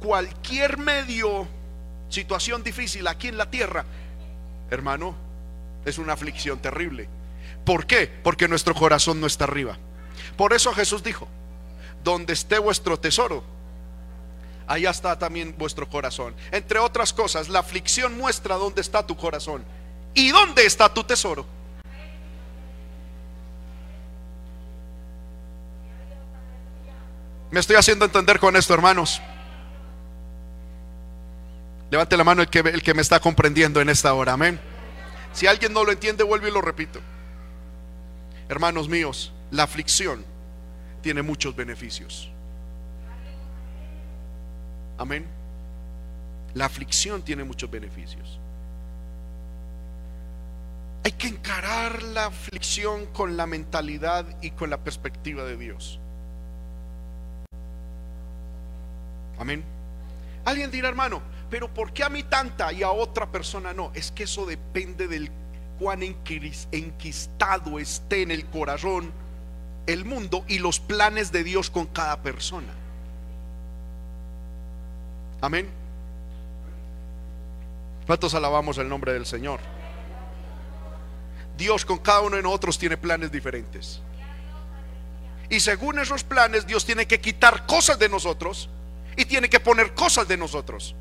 cualquier 0.00 0.78
medio, 0.78 1.46
situación 2.08 2.62
difícil 2.62 3.06
aquí 3.06 3.28
en 3.28 3.36
la 3.36 3.50
tierra, 3.50 3.84
hermano, 4.70 5.14
es 5.84 5.98
una 5.98 6.14
aflicción 6.14 6.58
terrible. 6.58 7.06
¿Por 7.66 7.84
qué? 7.84 8.06
Porque 8.06 8.48
nuestro 8.48 8.74
corazón 8.74 9.20
no 9.20 9.26
está 9.26 9.44
arriba. 9.44 9.76
Por 10.38 10.54
eso 10.54 10.72
Jesús 10.72 11.02
dijo, 11.02 11.28
donde 12.02 12.32
esté 12.32 12.58
vuestro 12.58 12.98
tesoro, 12.98 13.44
allá 14.66 14.88
está 14.88 15.18
también 15.18 15.54
vuestro 15.58 15.86
corazón. 15.86 16.34
Entre 16.50 16.78
otras 16.78 17.12
cosas, 17.12 17.50
la 17.50 17.58
aflicción 17.58 18.16
muestra 18.16 18.54
dónde 18.54 18.80
está 18.80 19.06
tu 19.06 19.18
corazón 19.18 19.66
y 20.14 20.30
dónde 20.30 20.64
está 20.64 20.88
tu 20.94 21.04
tesoro. 21.04 21.59
Me 27.50 27.60
estoy 27.60 27.76
haciendo 27.76 28.04
entender 28.04 28.38
con 28.38 28.56
esto, 28.56 28.74
hermanos. 28.74 29.20
Levante 31.90 32.16
la 32.16 32.22
mano 32.22 32.42
el 32.42 32.48
que, 32.48 32.60
el 32.60 32.82
que 32.82 32.94
me 32.94 33.02
está 33.02 33.18
comprendiendo 33.18 33.80
en 33.80 33.88
esta 33.88 34.14
hora, 34.14 34.34
amén. 34.34 34.60
Si 35.32 35.46
alguien 35.46 35.72
no 35.72 35.84
lo 35.84 35.90
entiende, 35.90 36.22
vuelvo 36.22 36.46
y 36.46 36.52
lo 36.52 36.60
repito. 36.60 37.00
Hermanos 38.48 38.88
míos, 38.88 39.32
la 39.50 39.64
aflicción 39.64 40.24
tiene 41.02 41.22
muchos 41.22 41.56
beneficios. 41.56 42.30
Amén. 44.98 45.26
La 46.54 46.66
aflicción 46.66 47.22
tiene 47.22 47.42
muchos 47.42 47.70
beneficios. 47.70 48.38
Hay 51.04 51.12
que 51.12 51.28
encarar 51.28 52.02
la 52.02 52.26
aflicción 52.26 53.06
con 53.06 53.36
la 53.36 53.46
mentalidad 53.46 54.26
y 54.42 54.50
con 54.50 54.68
la 54.68 54.78
perspectiva 54.78 55.44
de 55.44 55.56
Dios. 55.56 55.98
Amén. 59.40 59.64
Alguien 60.44 60.70
dirá, 60.70 60.90
hermano, 60.90 61.22
pero 61.48 61.72
¿por 61.72 61.92
qué 61.92 62.04
a 62.04 62.10
mí 62.10 62.22
tanta 62.22 62.72
y 62.74 62.82
a 62.82 62.90
otra 62.90 63.32
persona 63.32 63.72
no? 63.72 63.90
Es 63.94 64.12
que 64.12 64.24
eso 64.24 64.44
depende 64.44 65.08
del 65.08 65.30
cuán 65.78 66.02
enquistado 66.02 67.78
esté 67.78 68.20
en 68.20 68.32
el 68.32 68.44
corazón 68.46 69.10
el 69.86 70.04
mundo 70.04 70.44
y 70.46 70.58
los 70.58 70.78
planes 70.78 71.32
de 71.32 71.42
Dios 71.42 71.70
con 71.70 71.86
cada 71.86 72.20
persona. 72.22 72.68
Amén. 75.40 75.70
¿Cuántos 78.06 78.34
alabamos 78.34 78.76
el 78.76 78.90
nombre 78.90 79.14
del 79.14 79.24
Señor? 79.24 79.60
Dios 81.56 81.86
con 81.86 81.96
cada 81.96 82.20
uno 82.20 82.36
de 82.36 82.42
nosotros 82.42 82.78
tiene 82.78 82.98
planes 82.98 83.32
diferentes. 83.32 84.02
Y 85.48 85.60
según 85.60 85.98
esos 85.98 86.24
planes, 86.24 86.66
Dios 86.66 86.84
tiene 86.84 87.06
que 87.06 87.20
quitar 87.22 87.64
cosas 87.64 87.98
de 87.98 88.10
nosotros 88.10 88.68
y 89.20 89.26
tiene 89.26 89.50
que 89.50 89.60
poner 89.60 89.92
cosas 89.92 90.26
de 90.26 90.36
nosotros. 90.36 90.94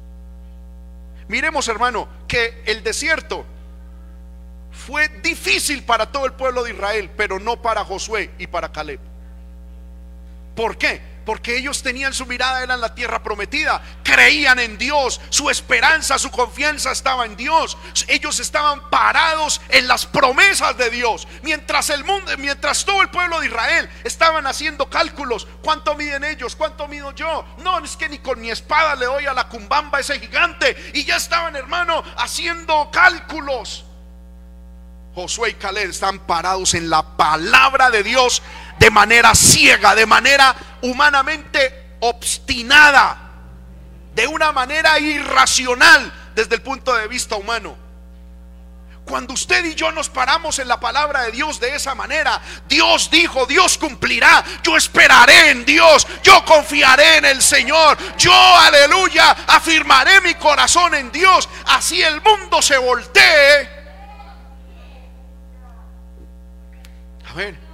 Miremos, 1.30 1.68
hermano, 1.68 2.08
que 2.28 2.64
el 2.66 2.84
desierto 2.84 3.46
fue 4.72 5.08
difícil 5.24 5.84
para 5.84 6.12
todo 6.12 6.26
el 6.26 6.34
pueblo 6.34 6.64
de 6.64 6.72
Israel, 6.72 7.10
pero 7.16 7.40
no 7.40 7.62
para 7.62 7.86
Josué 7.86 8.32
y 8.38 8.48
para 8.48 8.72
Caleb. 8.72 9.00
¿Por 10.56 10.78
qué? 10.78 11.02
Porque 11.26 11.58
ellos 11.58 11.84
tenían 11.84 12.14
su 12.14 12.26
mirada 12.26 12.64
en 12.64 12.82
la 12.82 12.96
tierra 12.96 13.22
prometida, 13.22 13.82
creían 14.04 14.60
en 14.60 14.78
Dios, 14.78 15.22
su 15.30 15.50
esperanza, 15.50 16.18
su 16.18 16.32
confianza 16.32 16.92
estaba 16.92 17.26
en 17.26 17.36
Dios. 17.36 17.78
Ellos 18.08 18.40
estaban 18.40 18.90
parados 18.90 19.62
en 19.70 19.88
las 19.88 20.06
promesas 20.06 20.78
de 20.78 20.90
Dios. 20.90 21.28
Mientras 21.44 21.90
el 21.90 22.04
mundo, 22.04 22.32
mientras 22.38 22.84
todo 22.86 23.02
el 23.02 23.10
pueblo 23.10 23.40
de 23.40 23.48
Israel 23.48 23.90
estaban 24.04 24.48
haciendo 24.48 24.90
cálculos, 24.90 25.48
¿cuánto 25.62 25.96
miden 25.96 26.24
ellos? 26.24 26.56
¿Cuánto 26.56 26.88
mido 26.88 27.12
yo? 27.14 27.46
No, 27.60 27.80
es 27.84 27.96
que 27.96 28.10
ni 28.10 28.20
con 28.20 28.42
mi 28.42 28.50
espada 28.50 28.96
le 28.96 29.06
doy 29.06 29.26
a 29.26 29.34
la 29.34 29.48
cumbamba 29.48 30.00
a 30.00 30.02
ese 30.02 30.20
gigante. 30.20 30.92
Y 30.94 31.06
ya 31.06 31.18
estaban, 31.18 31.56
hermano, 31.56 32.04
haciendo 32.18 32.90
cálculos. 32.92 33.86
Josué 35.16 35.50
y 35.50 35.54
Caleb 35.56 35.90
están 35.90 36.20
parados 36.20 36.76
en 36.76 36.90
la 36.90 37.18
palabra 37.18 37.90
de 37.90 38.04
Dios 38.04 38.42
de 38.80 38.90
manera 38.90 39.36
ciega, 39.36 39.94
de 39.94 40.06
manera 40.06 40.56
humanamente 40.82 41.98
obstinada, 42.00 43.18
de 44.16 44.26
una 44.26 44.52
manera 44.52 44.98
irracional 45.00 46.12
desde 46.34 46.56
el 46.56 46.62
punto 46.62 46.96
de 46.96 47.08
vista 47.08 47.36
humano. 47.36 47.78
Cuando 49.04 49.34
usted 49.34 49.66
y 49.66 49.76
yo 49.76 49.92
nos 49.92 50.08
paramos 50.08 50.60
en 50.60 50.68
la 50.68 50.80
palabra 50.80 51.24
de 51.24 51.32
Dios 51.32 51.60
de 51.60 51.76
esa 51.76 51.96
manera, 51.96 52.40
Dios 52.68 53.10
dijo, 53.10 53.46
Dios 53.48 53.78
cumplirá, 53.78 54.44
yo 54.64 54.78
esperaré 54.78 55.50
en 55.50 55.66
Dios, 55.66 56.08
yo 56.24 56.46
confiaré 56.46 57.18
en 57.18 57.26
el 57.26 57.42
Señor, 57.42 57.98
yo, 58.18 58.32
aleluya, 58.34 59.32
afirmaré 59.48 60.22
mi 60.22 60.36
corazón 60.36 60.94
en 60.94 61.12
Dios, 61.12 61.50
así 61.66 62.02
el 62.02 62.22
mundo 62.22 62.62
se 62.62 62.78
voltee. 62.78 63.70
A 67.30 67.34
ver 67.34 67.69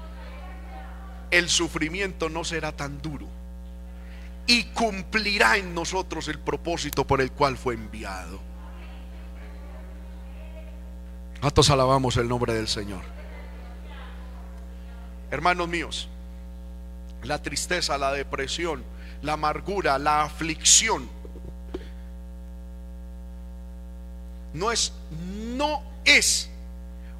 el 1.31 1.49
sufrimiento 1.49 2.29
no 2.29 2.43
será 2.43 2.71
tan 2.71 3.01
duro 3.01 3.27
y 4.47 4.65
cumplirá 4.65 5.57
en 5.57 5.73
nosotros 5.73 6.27
el 6.27 6.39
propósito 6.39 7.05
por 7.05 7.21
el 7.21 7.31
cual 7.31 7.57
fue 7.57 7.73
enviado. 7.73 8.39
todos 11.53 11.69
alabamos 11.69 12.17
el 12.17 12.27
nombre 12.27 12.53
del 12.53 12.67
Señor. 12.67 13.01
Hermanos 15.29 15.67
míos, 15.67 16.09
la 17.23 17.41
tristeza, 17.41 17.97
la 17.97 18.11
depresión, 18.11 18.83
la 19.21 19.33
amargura, 19.33 19.99
la 19.99 20.23
aflicción 20.23 21.07
no 24.53 24.71
es 24.71 24.93
no 25.57 25.83
es 26.05 26.49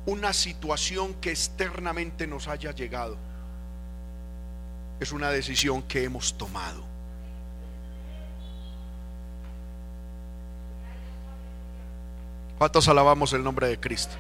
una 0.06 0.32
situación 0.34 1.14
que 1.16 1.32
externamente 1.32 2.28
nos 2.28 2.48
haya 2.48 2.72
llegado 2.72 3.18
es 5.00 5.12
una 5.12 5.30
decisión 5.30 5.84
que 5.84 6.04
hemos 6.04 6.38
tomado. 6.38 6.84
¿Cuántos 12.58 12.88
alabamos 12.88 13.34
el 13.34 13.44
nombre 13.44 13.68
de 13.68 13.80
Cristo? 13.80 14.16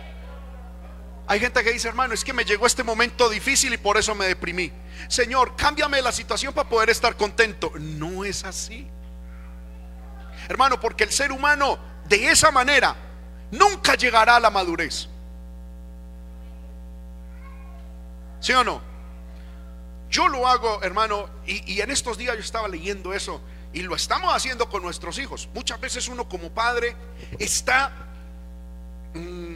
Hay 1.27 1.39
gente 1.39 1.63
que 1.63 1.71
dice, 1.71 1.87
hermano, 1.87 2.13
es 2.13 2.23
que 2.23 2.33
me 2.33 2.45
llegó 2.45 2.67
este 2.67 2.83
momento 2.83 3.29
difícil 3.29 3.73
y 3.73 3.77
por 3.77 3.97
eso 3.97 4.13
me 4.13 4.27
deprimí. 4.27 4.71
Señor, 5.07 5.55
cámbiame 5.55 6.01
la 6.01 6.11
situación 6.11 6.53
para 6.53 6.69
poder 6.69 6.89
estar 6.89 7.15
contento. 7.15 7.71
No 7.79 8.23
es 8.25 8.43
así. 8.43 8.87
Hermano, 10.47 10.79
porque 10.79 11.05
el 11.05 11.11
ser 11.11 11.31
humano 11.31 11.79
de 12.07 12.29
esa 12.29 12.51
manera 12.51 12.95
nunca 13.49 13.95
llegará 13.95 14.35
a 14.35 14.39
la 14.39 14.51
madurez. 14.51 15.07
¿Sí 18.39 18.53
o 18.53 18.63
no? 18.63 18.94
Yo 20.15 20.29
lo 20.29 20.47
hago, 20.47 20.81
hermano, 20.81 21.29
y, 21.45 21.81
en 21.81 21.91
estos 21.91 22.17
días 22.17 22.35
yo 22.35 22.39
estaba 22.39 22.69
leyendo 22.69 23.13
eso, 23.13 23.41
y 23.73 23.81
lo 23.81 23.97
estamos 23.97 24.33
haciendo 24.33 24.69
con 24.69 24.81
nuestros 24.81 25.19
hijos. 25.19 25.49
Muchas 25.53 25.77
veces 25.77 26.07
uno 26.07 26.29
como 26.29 26.51
padre 26.51 26.95
está 27.37 27.91
mm, 29.13 29.55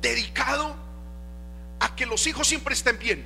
dedicado 0.00 0.74
a 1.78 1.94
que 1.94 2.04
los 2.04 2.26
hijos 2.26 2.48
siempre 2.48 2.74
estén 2.74 2.98
bien. 2.98 3.24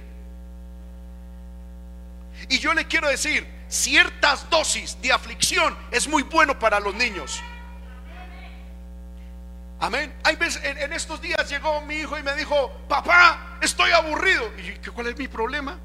Y 2.50 2.58
yo 2.58 2.74
le 2.74 2.86
quiero 2.86 3.08
decir, 3.08 3.46
ciertas 3.70 4.50
dosis 4.50 5.00
de 5.00 5.14
aflicción 5.14 5.74
es 5.90 6.06
muy 6.08 6.24
bueno 6.24 6.58
para 6.58 6.78
los 6.78 6.94
niños. 6.94 7.40
Amén. 9.78 10.14
Hay 10.24 10.36
veces, 10.36 10.62
en, 10.62 10.92
estos 10.92 11.22
días 11.22 11.48
llegó 11.48 11.80
mi 11.86 11.94
hijo 11.94 12.18
y 12.18 12.22
me 12.22 12.36
dijo, 12.36 12.70
papá, 12.86 13.56
estoy 13.62 13.92
aburrido. 13.92 14.52
Y 14.58 14.78
yo, 14.82 14.92
¿cuál 14.92 15.06
es 15.06 15.16
mi 15.16 15.26
problema? 15.26 15.78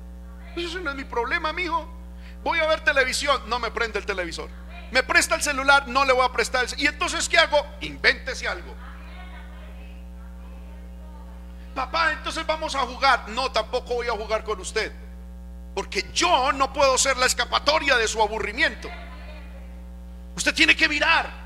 Pues 0.56 0.66
eso 0.66 0.80
no 0.80 0.90
es 0.90 0.96
mi 0.96 1.04
problema, 1.04 1.54
mi 1.54 1.64
hijo. 1.64 1.88
Voy 2.44 2.58
a 2.60 2.66
ver 2.66 2.82
televisión, 2.82 3.40
no 3.48 3.60
me 3.60 3.70
prende 3.70 4.00
el 4.00 4.06
televisor. 4.06 4.50
Me 4.92 5.04
presta 5.04 5.36
el 5.36 5.44
celular, 5.44 5.88
no 5.88 6.06
le 6.06 6.14
voy 6.14 6.26
a 6.26 6.32
prestar 6.32 6.66
el 6.66 6.82
Y 6.82 6.88
entonces, 6.88 7.30
¿qué 7.30 7.38
hago? 7.38 7.64
Invéntese 7.82 8.48
algo. 8.48 8.74
Papá, 11.76 12.14
entonces 12.14 12.44
vamos 12.48 12.74
a 12.74 12.80
jugar. 12.80 13.30
No, 13.30 13.52
tampoco 13.52 13.94
voy 13.94 14.08
a 14.08 14.14
jugar 14.14 14.44
con 14.44 14.60
usted. 14.60 14.92
Porque 15.76 16.10
yo 16.14 16.52
no 16.54 16.74
puedo 16.74 16.98
ser 16.98 17.18
la 17.18 17.28
escapatoria 17.28 17.98
de 17.98 18.08
su 18.08 18.22
aburrimiento. 18.22 18.90
Usted 20.36 20.56
tiene 20.56 20.76
que 20.76 20.90
mirar 20.90 21.46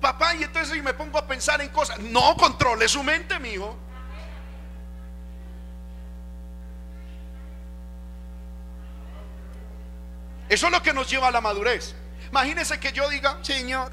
papá, 0.00 0.34
y 0.34 0.44
entonces 0.44 0.82
me 0.82 0.94
pongo 0.94 1.18
a 1.18 1.26
pensar 1.26 1.60
en 1.60 1.68
cosas. 1.68 1.98
No 2.00 2.36
controle 2.36 2.88
su 2.88 3.02
mente, 3.02 3.38
mi 3.38 3.50
Eso 10.48 10.66
es 10.66 10.72
lo 10.72 10.82
que 10.82 10.92
nos 10.92 11.08
lleva 11.10 11.28
a 11.28 11.30
la 11.30 11.40
madurez. 11.40 11.94
Imagínese 12.30 12.78
que 12.80 12.92
yo 12.92 13.08
diga, 13.08 13.38
Señor, 13.42 13.92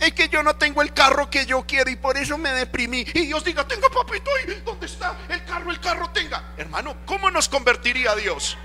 es 0.00 0.12
que 0.12 0.28
yo 0.28 0.42
no 0.42 0.56
tengo 0.56 0.82
el 0.82 0.92
carro 0.92 1.28
que 1.28 1.44
yo 1.44 1.64
quiero 1.66 1.90
y 1.90 1.96
por 1.96 2.16
eso 2.16 2.38
me 2.38 2.50
deprimí. 2.52 3.04
Y 3.14 3.26
Dios 3.26 3.44
diga, 3.44 3.66
tenga 3.66 3.88
papito 3.88 4.30
ahí, 4.38 4.62
¿dónde 4.64 4.86
está 4.86 5.16
el 5.28 5.44
carro? 5.44 5.70
El 5.70 5.80
carro 5.80 6.10
tenga. 6.10 6.54
Hermano, 6.56 6.96
¿cómo 7.04 7.30
nos 7.30 7.48
convertiría 7.48 8.14
Dios? 8.14 8.56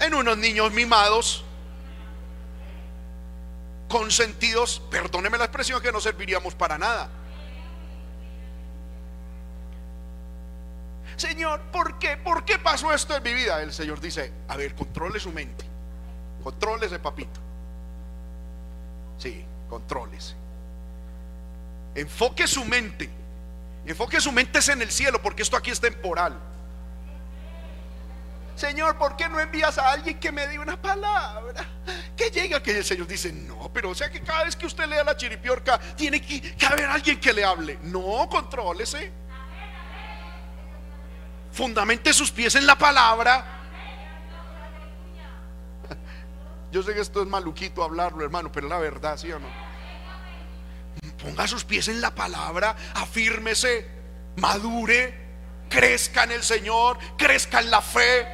En 0.00 0.14
unos 0.14 0.36
niños 0.36 0.72
mimados 0.72 1.44
consentidos, 3.88 4.80
perdóneme 4.90 5.36
la 5.36 5.44
expresión, 5.44 5.82
que 5.82 5.92
no 5.92 6.00
serviríamos 6.00 6.54
para 6.54 6.78
nada. 6.78 7.10
Señor, 11.20 11.60
¿por 11.70 11.98
qué? 11.98 12.16
¿Por 12.16 12.46
qué 12.46 12.58
pasó 12.58 12.94
esto 12.94 13.14
en 13.14 13.22
mi 13.22 13.34
vida? 13.34 13.62
El 13.62 13.74
Señor 13.74 14.00
dice, 14.00 14.32
a 14.48 14.56
ver, 14.56 14.74
controle 14.74 15.20
su 15.20 15.30
mente. 15.30 15.66
Contrólese, 16.42 16.98
papito. 16.98 17.38
Sí, 19.18 19.44
contrólese. 19.68 20.34
Enfoque 21.94 22.46
su 22.46 22.64
mente. 22.64 23.10
Enfoque 23.84 24.18
su 24.18 24.32
mente 24.32 24.60
en 24.72 24.80
el 24.80 24.90
cielo, 24.90 25.20
porque 25.20 25.42
esto 25.42 25.58
aquí 25.58 25.70
es 25.70 25.78
temporal. 25.78 26.38
Señor, 28.56 28.96
¿por 28.96 29.14
qué 29.14 29.28
no 29.28 29.38
envías 29.40 29.76
a 29.76 29.90
alguien 29.90 30.18
que 30.18 30.32
me 30.32 30.46
dé 30.46 30.58
una 30.58 30.80
palabra? 30.80 31.66
Que 32.16 32.30
llega 32.30 32.62
que 32.62 32.78
el 32.78 32.84
Señor 32.84 33.06
dice, 33.06 33.30
no, 33.30 33.70
pero 33.74 33.90
o 33.90 33.94
sea 33.94 34.10
que 34.10 34.22
cada 34.22 34.44
vez 34.44 34.56
que 34.56 34.64
usted 34.64 34.86
lea 34.86 35.04
la 35.04 35.18
chiripiorca, 35.18 35.78
tiene 35.96 36.22
que, 36.22 36.54
haber 36.66 36.86
alguien 36.86 37.20
que 37.20 37.34
le 37.34 37.44
hable. 37.44 37.78
No, 37.82 38.26
contrólese. 38.30 39.20
Fundamente 41.52 42.12
sus 42.12 42.30
pies 42.30 42.54
en 42.54 42.66
la 42.66 42.76
palabra. 42.76 43.44
Yo 46.72 46.82
sé 46.82 46.94
que 46.94 47.00
esto 47.00 47.22
es 47.22 47.28
maluquito 47.28 47.82
hablarlo, 47.82 48.24
hermano, 48.24 48.50
pero 48.52 48.68
la 48.68 48.78
verdad, 48.78 49.16
¿sí 49.16 49.30
o 49.32 49.38
no? 49.38 49.48
Ponga 51.22 51.46
sus 51.46 51.64
pies 51.64 51.88
en 51.88 52.00
la 52.00 52.14
palabra, 52.14 52.76
afírmese, 52.94 53.88
madure, 54.36 55.28
crezca 55.68 56.24
en 56.24 56.32
el 56.32 56.42
Señor, 56.42 56.98
crezca 57.18 57.60
en 57.60 57.70
la 57.70 57.82
fe, 57.82 58.26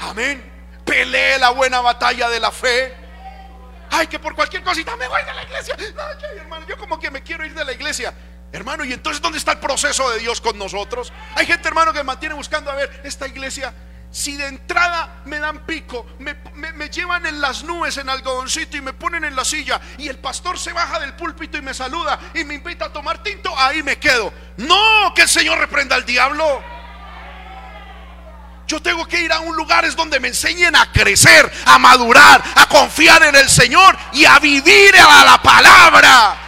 Amén. 0.00 0.52
Pelee 0.84 1.38
la 1.38 1.50
buena 1.50 1.80
batalla 1.80 2.28
de 2.28 2.40
la 2.40 2.50
fe. 2.50 2.94
Ay, 3.90 4.06
que 4.06 4.18
por 4.18 4.34
cualquier 4.34 4.62
cosita 4.62 4.96
me 4.96 5.08
voy 5.08 5.22
de 5.24 5.34
la 5.34 5.42
iglesia. 5.42 5.76
hermano, 6.36 6.66
yo 6.66 6.76
como 6.76 6.98
que 6.98 7.10
me 7.10 7.22
quiero 7.22 7.44
ir 7.44 7.54
de 7.54 7.64
la 7.64 7.72
iglesia. 7.72 8.12
Hermano, 8.56 8.86
¿y 8.86 8.92
entonces 8.94 9.20
dónde 9.20 9.36
está 9.36 9.52
el 9.52 9.58
proceso 9.58 10.08
de 10.08 10.18
Dios 10.18 10.40
con 10.40 10.56
nosotros? 10.56 11.12
Hay 11.34 11.44
gente, 11.44 11.68
hermano, 11.68 11.92
que 11.92 12.02
mantiene 12.02 12.34
buscando 12.34 12.70
a 12.70 12.74
ver 12.74 13.02
esta 13.04 13.28
iglesia. 13.28 13.74
Si 14.10 14.34
de 14.34 14.46
entrada 14.46 15.20
me 15.26 15.38
dan 15.38 15.66
pico, 15.66 16.06
me, 16.20 16.34
me, 16.54 16.88
llevan 16.88 17.26
en 17.26 17.38
las 17.38 17.64
nubes, 17.64 17.98
en 17.98 18.08
algodoncito 18.08 18.78
y 18.78 18.80
me 18.80 18.94
ponen 18.94 19.24
en 19.24 19.36
la 19.36 19.44
silla 19.44 19.78
y 19.98 20.08
el 20.08 20.18
pastor 20.18 20.58
se 20.58 20.72
baja 20.72 20.98
del 21.00 21.12
púlpito 21.16 21.58
y 21.58 21.60
me 21.60 21.74
saluda 21.74 22.18
y 22.32 22.44
me 22.44 22.54
invita 22.54 22.86
a 22.86 22.92
tomar 22.94 23.22
tinto, 23.22 23.52
ahí 23.58 23.82
me 23.82 23.98
quedo. 23.98 24.32
No, 24.56 25.12
que 25.14 25.22
el 25.22 25.28
Señor 25.28 25.58
reprenda 25.58 25.94
al 25.94 26.06
diablo. 26.06 26.64
Yo 28.66 28.80
tengo 28.80 29.06
que 29.06 29.20
ir 29.20 29.32
a 29.32 29.40
un 29.40 29.54
lugar 29.54 29.84
donde 29.94 30.18
me 30.18 30.28
enseñen 30.28 30.74
a 30.76 30.90
crecer, 30.90 31.52
a 31.66 31.78
madurar, 31.78 32.42
a 32.54 32.66
confiar 32.66 33.22
en 33.22 33.36
el 33.36 33.50
Señor 33.50 33.98
y 34.14 34.24
a 34.24 34.38
vivir 34.38 34.96
a 34.96 35.24
la 35.26 35.42
palabra. 35.42 36.45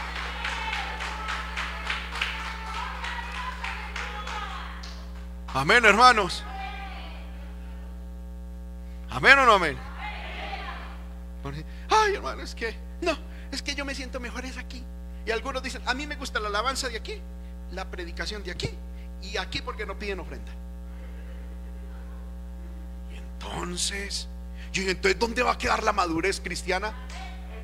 Amén, 5.59 5.85
hermanos. 5.85 6.45
Amén 9.11 9.37
o 9.41 9.45
no 9.45 9.55
amén. 9.55 9.77
Ay, 11.91 12.15
hermano, 12.15 12.43
es 12.43 12.55
que 12.55 12.77
no, 13.01 13.19
es 13.51 13.61
que 13.61 13.75
yo 13.75 13.85
me 13.85 13.93
siento 13.93 14.21
mejor 14.21 14.45
es 14.45 14.57
aquí. 14.57 14.85
Y 15.27 15.33
algunos 15.33 15.61
dicen, 15.61 15.83
a 15.87 15.95
mí 15.95 16.07
me 16.07 16.15
gusta 16.15 16.39
la 16.39 16.47
alabanza 16.47 16.89
de 16.89 16.97
aquí, 16.97 17.21
la 17.73 17.91
predicación 17.91 18.45
de 18.45 18.53
aquí 18.53 18.71
y 19.21 19.37
aquí 19.37 19.61
porque 19.61 19.85
no 19.85 19.99
piden 19.99 20.21
ofrenda. 20.21 20.53
Entonces, 23.11 24.29
yo 24.73 24.83
entonces, 24.83 25.19
¿dónde 25.19 25.43
va 25.43 25.53
a 25.53 25.59
quedar 25.59 25.83
la 25.83 25.93
madurez 25.93 26.41
cristiana? 26.41 26.95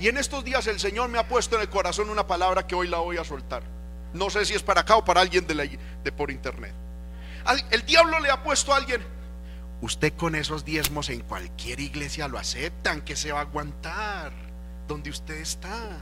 Y 0.01 0.09
en 0.09 0.19
estos 0.19 0.45
días 0.45 0.67
el 0.67 0.81
Señor 0.81 1.11
me 1.11 1.19
ha 1.21 1.29
puesto 1.29 1.55
en 1.55 1.63
el 1.63 1.69
corazón 1.69 2.11
una 2.11 2.27
palabra 2.27 2.67
que 2.67 2.75
hoy 2.75 2.89
la 2.89 2.99
voy 2.99 3.19
a 3.19 3.25
soltar. 3.25 3.63
No 4.13 4.31
sé 4.31 4.45
si 4.45 4.55
es 4.55 4.65
para 4.65 4.81
acá 4.81 4.97
o 4.97 5.05
para 5.05 5.21
alguien 5.21 5.47
de, 5.47 5.79
de 6.03 6.13
por 6.13 6.33
internet. 6.33 6.75
El 7.71 7.85
diablo 7.85 8.21
le 8.21 8.31
ha 8.31 8.43
puesto 8.43 8.73
a 8.73 8.77
alguien. 8.77 9.03
Usted 9.81 10.15
con 10.15 10.35
esos 10.35 10.65
diezmos 10.65 11.11
en 11.11 11.21
cualquier 11.21 11.81
iglesia 11.81 12.29
lo 12.29 12.39
aceptan, 12.39 13.03
que 13.03 13.17
se 13.17 13.33
va 13.33 13.41
a 13.41 13.43
aguantar 13.43 14.33
donde 14.89 15.11
usted 15.11 15.35
está. 15.35 15.99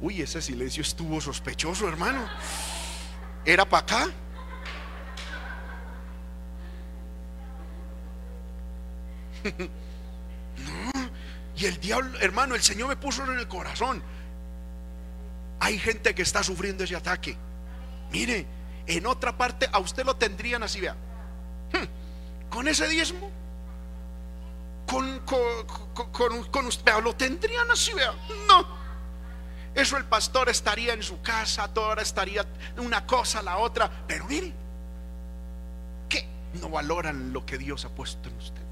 Uy, 0.00 0.20
ese 0.20 0.42
silencio 0.42 0.82
estuvo 0.82 1.20
sospechoso, 1.20 1.88
hermano. 1.88 2.28
¿Era 3.44 3.64
para 3.64 3.82
acá? 3.82 4.08
No. 10.56 10.92
Y 11.56 11.66
el 11.66 11.80
diablo, 11.80 12.16
hermano, 12.20 12.54
el 12.54 12.62
Señor 12.62 12.88
me 12.88 12.96
puso 12.96 13.24
en 13.24 13.38
el 13.38 13.48
corazón. 13.48 14.00
Hay 15.58 15.78
gente 15.78 16.14
que 16.14 16.22
está 16.22 16.44
sufriendo 16.44 16.84
ese 16.84 16.94
ataque. 16.94 17.36
Mire, 18.12 18.46
en 18.86 19.06
otra 19.06 19.36
parte 19.36 19.68
a 19.72 19.78
usted 19.78 20.04
lo 20.04 20.16
tendrían 20.16 20.62
así, 20.62 20.80
vea. 20.80 20.94
Hmm, 21.72 22.50
con 22.50 22.68
ese 22.68 22.88
diezmo, 22.88 23.30
con, 24.86 26.66
usted, 26.66 26.92
lo 27.02 27.14
tendrían 27.14 27.70
así, 27.70 27.92
vea. 27.94 28.12
No. 28.48 28.84
Eso 29.74 29.96
el 29.96 30.04
pastor 30.04 30.48
estaría 30.48 30.92
en 30.92 31.02
su 31.02 31.20
casa, 31.20 31.66
toda 31.72 32.00
estaría 32.00 32.46
una 32.76 33.06
cosa, 33.06 33.42
la 33.42 33.58
otra. 33.58 33.90
Pero 34.06 34.24
mire, 34.26 34.52
que 36.08 36.28
no 36.60 36.68
valoran 36.68 37.32
lo 37.32 37.44
que 37.44 37.58
Dios 37.58 37.84
ha 37.84 37.88
puesto 37.88 38.28
en 38.28 38.36
usted. 38.36 38.62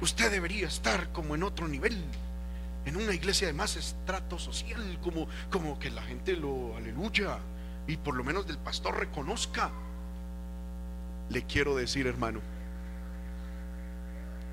Usted 0.00 0.30
debería 0.30 0.66
estar 0.66 1.12
como 1.12 1.34
en 1.34 1.42
otro 1.42 1.68
nivel, 1.68 2.04
en 2.84 2.96
una 2.96 3.14
iglesia 3.14 3.46
de 3.46 3.52
más 3.52 3.76
estrato 3.76 4.38
social, 4.38 4.98
como, 5.02 5.28
como 5.50 5.78
que 5.78 5.90
la 5.90 6.02
gente 6.02 6.36
lo 6.36 6.76
aleluya 6.76 7.38
y 7.86 7.96
por 7.96 8.14
lo 8.14 8.24
menos 8.24 8.46
del 8.46 8.58
pastor 8.58 8.98
reconozca. 8.98 9.70
Le 11.30 11.44
quiero 11.44 11.74
decir, 11.76 12.06
hermano, 12.06 12.40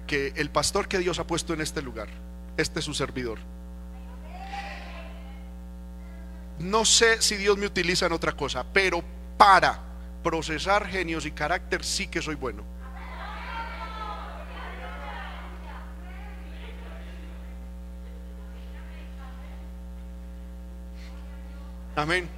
que 0.08 0.34
el 0.36 0.50
pastor 0.50 0.88
que 0.88 1.00
Dios 1.00 1.20
ha 1.20 1.28
puesto 1.28 1.54
en 1.54 1.62
este 1.62 1.82
lugar, 1.82 2.08
este 2.58 2.80
es 2.80 2.86
su 2.86 2.94
servidor. 2.94 3.40
No 6.60 6.86
sé 6.86 7.22
si 7.22 7.36
Dios 7.38 7.58
me 7.58 7.66
utiliza 7.66 8.06
en 8.06 8.14
otra 8.14 8.34
cosa, 8.34 8.66
pero 8.72 9.04
para 9.38 9.80
procesar 10.24 10.88
genios 10.88 11.26
y 11.26 11.32
carácter 11.32 11.84
sí 11.84 12.08
que 12.08 12.22
soy 12.22 12.36
bueno. 12.36 12.64
Amén. 21.96 22.30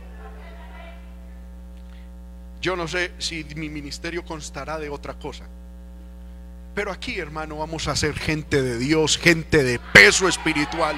Yo 2.61 2.75
no 2.75 2.87
sé 2.87 3.11
si 3.17 3.43
mi 3.55 3.69
ministerio 3.69 4.23
constará 4.23 4.79
de 4.79 4.89
otra 4.89 5.13
cosa. 5.15 5.45
Pero 6.73 6.91
aquí, 6.91 7.19
hermano, 7.19 7.57
vamos 7.57 7.87
a 7.87 7.95
ser 7.95 8.17
gente 8.17 8.61
de 8.61 8.77
Dios, 8.77 9.17
gente 9.17 9.63
de 9.63 9.79
peso 9.79 10.27
espiritual. 10.27 10.95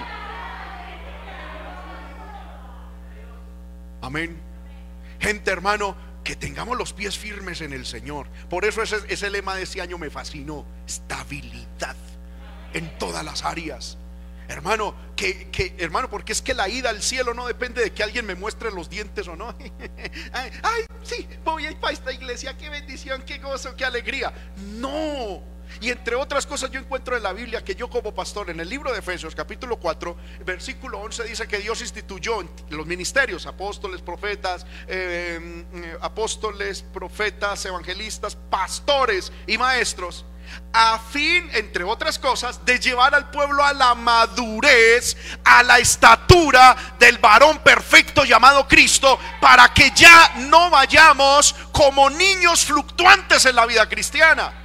Amén. 4.01 4.37
Gente, 5.19 5.51
hermano, 5.51 5.97
que 6.23 6.35
tengamos 6.35 6.77
los 6.77 6.93
pies 6.93 7.17
firmes 7.17 7.61
en 7.61 7.73
el 7.73 7.85
Señor. 7.85 8.27
Por 8.49 8.63
eso 8.63 8.81
ese, 8.81 8.97
ese 9.09 9.29
lema 9.29 9.55
de 9.55 9.63
este 9.63 9.81
año 9.81 9.97
me 9.97 10.09
fascinó. 10.09 10.65
Estabilidad 10.85 11.95
en 12.73 12.97
todas 12.97 13.25
las 13.25 13.43
áreas. 13.43 13.97
Hermano, 14.47 14.95
que, 15.15 15.49
que, 15.49 15.75
hermano, 15.79 16.09
porque 16.09 16.33
es 16.33 16.41
que 16.41 16.53
la 16.53 16.69
ida 16.69 16.89
al 16.89 17.01
cielo 17.01 17.33
no 17.33 17.47
depende 17.47 17.81
de 17.81 17.91
que 17.91 18.03
alguien 18.03 18.25
me 18.25 18.35
muestre 18.35 18.71
los 18.71 18.89
dientes 18.89 19.27
o 19.27 19.35
no. 19.35 19.55
ay, 20.33 20.51
ay, 20.63 20.85
sí, 21.03 21.27
voy 21.43 21.65
a 21.65 21.71
ir 21.71 21.79
para 21.79 21.93
esta 21.93 22.11
iglesia, 22.11 22.57
qué 22.57 22.69
bendición, 22.69 23.23
qué 23.25 23.39
gozo, 23.39 23.75
qué 23.75 23.85
alegría. 23.85 24.33
No, 24.57 25.41
y 25.81 25.89
entre 25.89 26.15
otras 26.15 26.45
cosas 26.45 26.71
yo 26.71 26.79
encuentro 26.79 27.15
en 27.15 27.23
la 27.23 27.33
Biblia 27.33 27.63
que 27.63 27.75
yo 27.75 27.89
como 27.89 28.13
pastor, 28.13 28.49
en 28.49 28.59
el 28.59 28.69
libro 28.69 28.91
de 28.91 28.99
Efesios 28.99 29.35
capítulo 29.35 29.77
4, 29.77 30.15
versículo 30.45 30.99
11 30.99 31.23
dice 31.25 31.47
que 31.47 31.59
Dios 31.59 31.81
instituyó 31.81 32.43
los 32.69 32.85
ministerios, 32.85 33.45
apóstoles, 33.45 34.01
profetas, 34.01 34.65
eh, 34.87 35.65
eh, 35.73 35.97
apóstoles, 36.01 36.81
profetas, 36.81 37.65
evangelistas, 37.65 38.35
pastores 38.35 39.31
y 39.47 39.57
maestros 39.57 40.25
a 40.73 40.99
fin, 40.99 41.49
entre 41.53 41.83
otras 41.83 42.19
cosas, 42.19 42.63
de 42.65 42.79
llevar 42.79 43.15
al 43.15 43.29
pueblo 43.29 43.63
a 43.63 43.73
la 43.73 43.95
madurez, 43.95 45.15
a 45.43 45.63
la 45.63 45.79
estatura 45.79 46.75
del 46.99 47.17
varón 47.17 47.59
perfecto 47.59 48.25
llamado 48.25 48.67
Cristo, 48.67 49.17
para 49.39 49.73
que 49.73 49.91
ya 49.95 50.33
no 50.49 50.69
vayamos 50.69 51.55
como 51.71 52.09
niños 52.09 52.65
fluctuantes 52.65 53.45
en 53.45 53.55
la 53.55 53.65
vida 53.65 53.87
cristiana. 53.87 54.64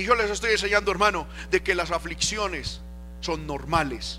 Y 0.00 0.04
yo 0.04 0.14
les 0.14 0.30
estoy 0.30 0.52
enseñando, 0.52 0.90
hermano, 0.90 1.26
de 1.50 1.62
que 1.62 1.74
las 1.74 1.90
aflicciones 1.90 2.80
son 3.20 3.46
normales, 3.46 4.18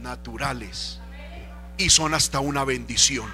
naturales 0.00 1.00
y 1.78 1.88
son 1.88 2.12
hasta 2.12 2.38
una 2.40 2.62
bendición. 2.64 3.32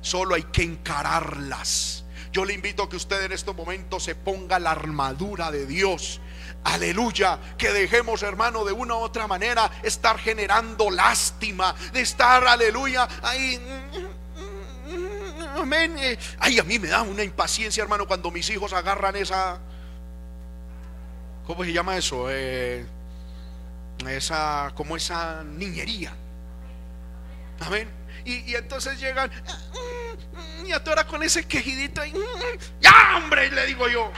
Solo 0.00 0.36
hay 0.36 0.44
que 0.44 0.62
encararlas. 0.62 2.04
Yo 2.30 2.44
le 2.44 2.54
invito 2.54 2.84
a 2.84 2.88
que 2.88 2.94
usted 2.94 3.24
en 3.24 3.32
estos 3.32 3.56
momentos 3.56 4.04
se 4.04 4.14
ponga 4.14 4.60
la 4.60 4.70
armadura 4.70 5.50
de 5.50 5.66
Dios. 5.66 6.20
Aleluya, 6.62 7.40
que 7.58 7.72
dejemos 7.72 8.22
hermano 8.22 8.64
de 8.64 8.70
una 8.70 8.94
u 8.94 8.98
otra 8.98 9.26
manera 9.26 9.72
estar 9.82 10.20
generando 10.20 10.88
lástima, 10.88 11.74
de 11.92 12.02
estar, 12.02 12.46
aleluya, 12.46 13.08
ahí 13.22 13.60
amén. 15.58 15.96
Eh, 15.98 16.18
ay, 16.38 16.58
a 16.58 16.64
mí 16.64 16.78
me 16.78 16.88
da 16.88 17.02
una 17.02 17.22
impaciencia, 17.22 17.82
hermano, 17.82 18.06
cuando 18.06 18.30
mis 18.30 18.48
hijos 18.50 18.72
agarran 18.72 19.16
esa. 19.16 19.58
¿Cómo 21.46 21.64
se 21.64 21.72
llama 21.72 21.96
eso? 21.96 22.26
Eh, 22.30 22.84
esa, 24.06 24.72
como 24.74 24.96
esa 24.96 25.42
niñería. 25.44 26.12
Amén. 27.60 27.88
Y, 28.24 28.54
entonces 28.54 29.00
llegan 29.00 29.30
y 30.66 30.72
atora 30.72 31.04
con 31.04 31.22
ese 31.22 31.46
quejidito 31.46 32.04
y, 32.04 32.12
ya, 32.80 33.16
hombre, 33.16 33.50
le 33.50 33.66
digo 33.66 33.88
yo. 33.88 34.12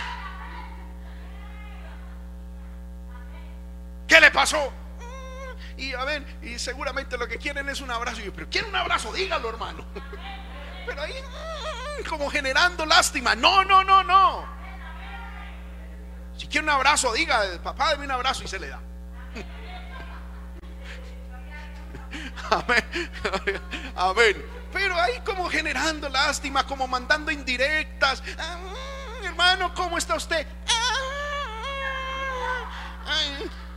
¿Qué 4.08 4.20
le 4.20 4.30
pasó? 4.32 4.72
Y 5.76 5.94
a 5.94 6.04
ver, 6.04 6.26
y 6.42 6.58
seguramente 6.58 7.16
lo 7.16 7.28
que 7.28 7.38
quieren 7.38 7.68
es 7.68 7.80
un 7.80 7.90
abrazo. 7.90 8.20
Y 8.20 8.24
yo, 8.24 8.32
pero 8.34 8.48
quiere 8.50 8.68
un 8.68 8.76
abrazo, 8.76 9.12
dígalo, 9.12 9.48
hermano. 9.48 9.84
Pero 10.86 11.02
ahí 11.02 11.14
como 12.08 12.30
generando 12.30 12.86
lástima. 12.86 13.34
No, 13.34 13.64
no, 13.64 13.84
no, 13.84 14.02
no. 14.02 14.48
Si 16.36 16.46
quiere 16.46 16.64
un 16.64 16.70
abrazo, 16.70 17.12
diga, 17.12 17.42
papá, 17.62 17.90
dame 17.90 18.06
un 18.06 18.10
abrazo 18.10 18.42
y 18.44 18.48
se 18.48 18.58
le 18.58 18.68
da. 18.68 18.80
Amén. 22.50 22.84
Amén. 23.94 24.44
Pero 24.72 24.98
ahí 24.98 25.20
como 25.24 25.48
generando 25.48 26.08
lástima, 26.08 26.66
como 26.66 26.88
mandando 26.88 27.30
indirectas. 27.30 28.22
Hermano, 29.22 29.74
¿cómo 29.74 29.98
está 29.98 30.14
usted? 30.14 30.46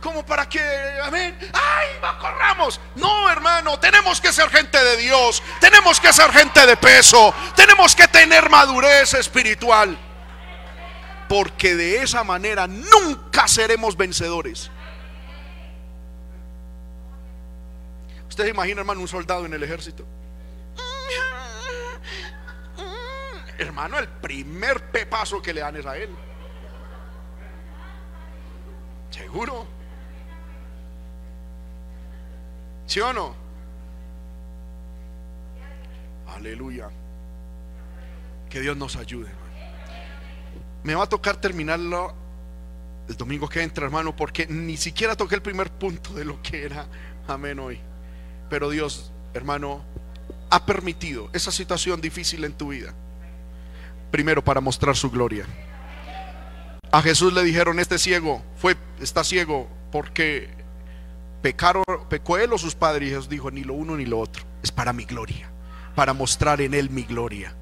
Como 0.04 0.24
para 0.24 0.46
que, 0.46 0.60
amén, 1.02 1.34
ay, 1.54 1.86
corramos. 2.20 2.78
No, 2.94 3.30
hermano, 3.30 3.80
tenemos 3.80 4.20
que 4.20 4.34
ser 4.34 4.50
gente 4.50 4.78
de 4.78 4.98
Dios, 4.98 5.42
tenemos 5.60 5.98
que 5.98 6.12
ser 6.12 6.30
gente 6.30 6.66
de 6.66 6.76
peso, 6.76 7.34
tenemos 7.56 7.96
que 7.96 8.06
tener 8.08 8.50
madurez 8.50 9.14
espiritual. 9.14 9.98
Porque 11.26 11.74
de 11.74 12.02
esa 12.02 12.22
manera 12.22 12.66
nunca 12.66 13.48
seremos 13.48 13.96
vencedores. 13.96 14.70
Usted 18.28 18.44
se 18.44 18.50
imagina, 18.50 18.80
hermano, 18.80 19.00
un 19.00 19.08
soldado 19.08 19.46
en 19.46 19.54
el 19.54 19.62
ejército. 19.62 20.04
Hermano, 23.56 23.98
el 23.98 24.08
primer 24.08 24.90
pepazo 24.90 25.40
que 25.40 25.54
le 25.54 25.62
dan 25.62 25.76
es 25.76 25.86
a 25.86 25.96
él. 25.96 26.10
Seguro. 29.10 29.73
¿Sí 32.94 33.00
o 33.00 33.12
no? 33.12 33.34
Aleluya. 36.28 36.90
Que 38.48 38.60
Dios 38.60 38.76
nos 38.76 38.94
ayude. 38.94 39.30
Me 40.84 40.94
va 40.94 41.02
a 41.02 41.08
tocar 41.08 41.40
terminarlo 41.40 42.14
el 43.08 43.16
domingo 43.16 43.48
que 43.48 43.64
entra, 43.64 43.86
hermano, 43.86 44.14
porque 44.14 44.46
ni 44.46 44.76
siquiera 44.76 45.16
toqué 45.16 45.34
el 45.34 45.42
primer 45.42 45.72
punto 45.72 46.14
de 46.14 46.24
lo 46.24 46.40
que 46.40 46.66
era. 46.66 46.86
Amén 47.26 47.58
hoy. 47.58 47.80
Pero 48.48 48.70
Dios, 48.70 49.10
hermano, 49.32 49.82
ha 50.50 50.64
permitido 50.64 51.30
esa 51.32 51.50
situación 51.50 52.00
difícil 52.00 52.44
en 52.44 52.52
tu 52.52 52.68
vida. 52.68 52.94
Primero 54.12 54.44
para 54.44 54.60
mostrar 54.60 54.94
su 54.94 55.10
gloria. 55.10 55.46
A 56.92 57.02
Jesús 57.02 57.32
le 57.32 57.42
dijeron, 57.42 57.80
este 57.80 57.98
ciego 57.98 58.40
fue 58.56 58.76
está 59.00 59.24
ciego 59.24 59.68
porque 59.90 60.62
pecaron, 61.44 61.84
pecó 62.08 62.38
él 62.38 62.54
o 62.54 62.58
sus 62.58 62.74
padres. 62.74 63.06
Y 63.06 63.10
Jesús 63.10 63.28
dijo, 63.28 63.50
ni 63.50 63.64
lo 63.64 63.74
uno 63.74 63.98
ni 63.98 64.06
lo 64.06 64.18
otro. 64.18 64.42
Es 64.62 64.72
para 64.72 64.94
mi 64.94 65.04
gloria, 65.04 65.50
para 65.94 66.14
mostrar 66.14 66.62
en 66.62 66.72
él 66.72 66.88
mi 66.88 67.02
gloria. 67.02 67.54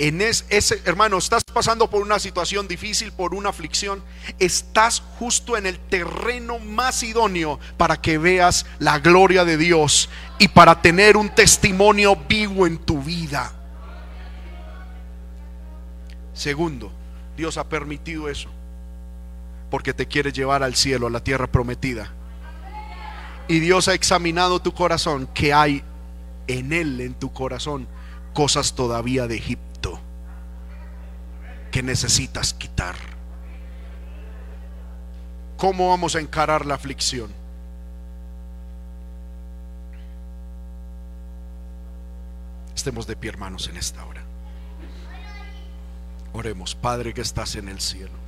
En 0.00 0.20
ese, 0.20 0.82
hermano, 0.84 1.16
estás 1.18 1.44
pasando 1.44 1.88
por 1.88 2.02
una 2.02 2.18
situación 2.18 2.66
difícil, 2.66 3.12
por 3.12 3.34
una 3.34 3.50
aflicción, 3.50 4.02
estás 4.40 5.00
justo 5.20 5.56
en 5.56 5.66
el 5.66 5.78
terreno 5.78 6.58
más 6.58 7.04
idóneo 7.04 7.60
para 7.76 8.00
que 8.00 8.18
veas 8.18 8.66
la 8.80 8.98
gloria 8.98 9.44
de 9.44 9.56
Dios 9.56 10.08
y 10.40 10.48
para 10.48 10.82
tener 10.82 11.16
un 11.16 11.28
testimonio 11.28 12.16
vivo 12.28 12.66
en 12.66 12.78
tu 12.78 13.00
vida. 13.00 13.52
Segundo, 16.32 16.90
Dios 17.36 17.58
ha 17.58 17.68
permitido 17.68 18.28
eso 18.28 18.48
porque 19.70 19.94
te 19.94 20.06
quiere 20.06 20.32
llevar 20.32 20.64
al 20.64 20.74
cielo, 20.74 21.06
a 21.06 21.10
la 21.10 21.22
tierra 21.22 21.46
prometida 21.46 22.14
y 23.50 23.58
Dios 23.58 23.88
ha 23.88 23.94
examinado 23.94 24.62
tu 24.62 24.72
corazón, 24.72 25.28
que 25.34 25.52
hay 25.52 25.82
en 26.46 26.72
Él, 26.72 27.00
en 27.00 27.14
tu 27.14 27.32
corazón, 27.32 27.88
cosas 28.32 28.74
todavía 28.76 29.26
de 29.26 29.38
Egipto 29.38 29.98
que 31.72 31.82
necesitas 31.82 32.54
quitar. 32.54 32.94
¿Cómo 35.56 35.88
vamos 35.88 36.14
a 36.14 36.20
encarar 36.20 36.64
la 36.64 36.76
aflicción? 36.76 37.32
Estemos 42.76 43.04
de 43.08 43.16
pie, 43.16 43.30
hermanos, 43.30 43.66
en 43.66 43.78
esta 43.78 44.04
hora. 44.04 44.22
Oremos, 46.32 46.76
Padre 46.76 47.12
que 47.12 47.22
estás 47.22 47.56
en 47.56 47.68
el 47.68 47.80
cielo. 47.80 48.19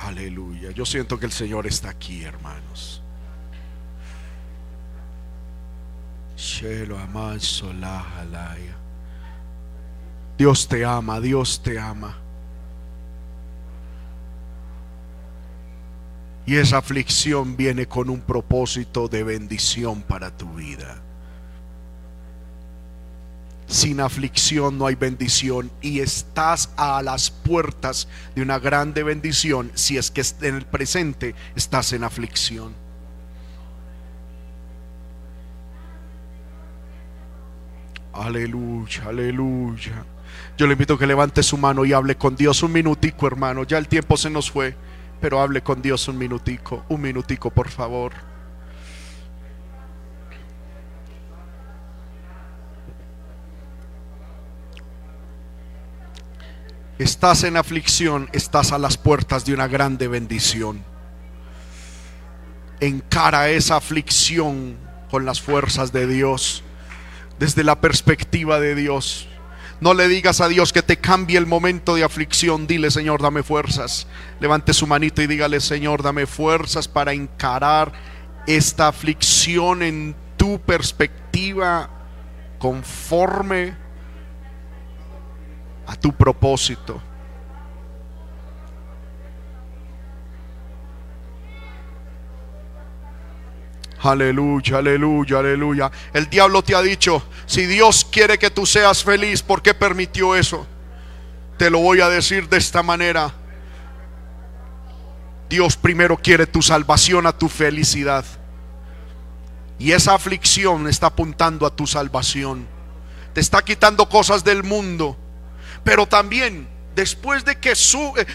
Aleluya. 0.00 0.70
Yo 0.70 0.86
siento 0.86 1.18
que 1.18 1.26
el 1.26 1.32
Señor 1.32 1.66
está 1.66 1.90
aquí, 1.90 2.22
hermanos. 2.24 3.02
Dios 10.38 10.66
te 10.68 10.86
ama, 10.86 11.20
Dios 11.20 11.62
te 11.62 11.78
ama. 11.78 12.16
Y 16.46 16.56
esa 16.56 16.78
aflicción 16.78 17.56
viene 17.56 17.86
con 17.86 18.08
un 18.08 18.22
propósito 18.22 19.06
de 19.06 19.22
bendición 19.22 20.00
para 20.00 20.34
tu 20.34 20.54
vida. 20.54 21.02
Sin 23.70 24.00
aflicción 24.00 24.78
no 24.78 24.86
hay 24.88 24.96
bendición 24.96 25.70
y 25.80 26.00
estás 26.00 26.70
a 26.76 27.00
las 27.02 27.30
puertas 27.30 28.08
de 28.34 28.42
una 28.42 28.58
grande 28.58 29.04
bendición 29.04 29.70
si 29.74 29.96
es 29.96 30.10
que 30.10 30.24
en 30.42 30.56
el 30.56 30.66
presente 30.66 31.36
estás 31.54 31.92
en 31.92 32.02
aflicción. 32.02 32.74
Aleluya, 38.12 39.04
aleluya. 39.06 40.04
Yo 40.58 40.66
le 40.66 40.72
invito 40.72 40.94
a 40.94 40.98
que 40.98 41.06
levante 41.06 41.44
su 41.44 41.56
mano 41.56 41.84
y 41.84 41.92
hable 41.92 42.16
con 42.16 42.34
Dios 42.34 42.64
un 42.64 42.72
minutico, 42.72 43.28
hermano. 43.28 43.62
Ya 43.62 43.78
el 43.78 43.86
tiempo 43.86 44.16
se 44.16 44.30
nos 44.30 44.50
fue. 44.50 44.74
pero 45.20 45.40
hable 45.40 45.62
con 45.62 45.80
Dios 45.80 46.08
un 46.08 46.18
minutico, 46.18 46.84
un 46.88 47.02
minutico 47.02 47.50
por 47.50 47.68
favor. 47.68 48.29
Estás 57.00 57.44
en 57.44 57.56
aflicción, 57.56 58.28
estás 58.34 58.72
a 58.72 58.78
las 58.78 58.98
puertas 58.98 59.46
de 59.46 59.54
una 59.54 59.68
grande 59.68 60.06
bendición. 60.06 60.84
Encara 62.78 63.48
esa 63.48 63.76
aflicción 63.76 64.76
con 65.10 65.24
las 65.24 65.40
fuerzas 65.40 65.92
de 65.92 66.06
Dios, 66.06 66.62
desde 67.38 67.64
la 67.64 67.80
perspectiva 67.80 68.60
de 68.60 68.74
Dios. 68.74 69.28
No 69.80 69.94
le 69.94 70.08
digas 70.08 70.42
a 70.42 70.48
Dios 70.48 70.74
que 70.74 70.82
te 70.82 70.98
cambie 70.98 71.38
el 71.38 71.46
momento 71.46 71.94
de 71.94 72.04
aflicción. 72.04 72.66
Dile, 72.66 72.90
Señor, 72.90 73.22
dame 73.22 73.42
fuerzas. 73.42 74.06
Levante 74.38 74.74
su 74.74 74.86
manito 74.86 75.22
y 75.22 75.26
dígale, 75.26 75.60
Señor, 75.60 76.02
dame 76.02 76.26
fuerzas 76.26 76.86
para 76.86 77.14
encarar 77.14 77.94
esta 78.46 78.88
aflicción 78.88 79.82
en 79.82 80.14
tu 80.36 80.60
perspectiva 80.60 81.88
conforme 82.58 83.74
a 85.90 85.96
tu 85.96 86.12
propósito. 86.12 87.02
Aleluya, 94.02 94.78
aleluya, 94.78 95.38
aleluya. 95.40 95.90
El 96.14 96.30
diablo 96.30 96.62
te 96.62 96.76
ha 96.76 96.80
dicho, 96.80 97.22
si 97.44 97.66
Dios 97.66 98.06
quiere 98.10 98.38
que 98.38 98.50
tú 98.50 98.64
seas 98.66 99.02
feliz, 99.02 99.42
¿por 99.42 99.62
qué 99.62 99.74
permitió 99.74 100.36
eso? 100.36 100.64
Te 101.58 101.68
lo 101.68 101.80
voy 101.80 102.00
a 102.00 102.08
decir 102.08 102.48
de 102.48 102.58
esta 102.58 102.84
manera. 102.84 103.34
Dios 105.48 105.76
primero 105.76 106.16
quiere 106.16 106.46
tu 106.46 106.62
salvación 106.62 107.26
a 107.26 107.36
tu 107.36 107.48
felicidad. 107.48 108.24
Y 109.80 109.90
esa 109.90 110.14
aflicción 110.14 110.86
está 110.86 111.08
apuntando 111.08 111.66
a 111.66 111.74
tu 111.74 111.88
salvación. 111.88 112.68
Te 113.34 113.40
está 113.40 113.60
quitando 113.62 114.08
cosas 114.08 114.44
del 114.44 114.62
mundo. 114.62 115.16
Pero 115.84 116.06
también, 116.06 116.68
después 116.94 117.44
de 117.44 117.56
que, 117.58 117.74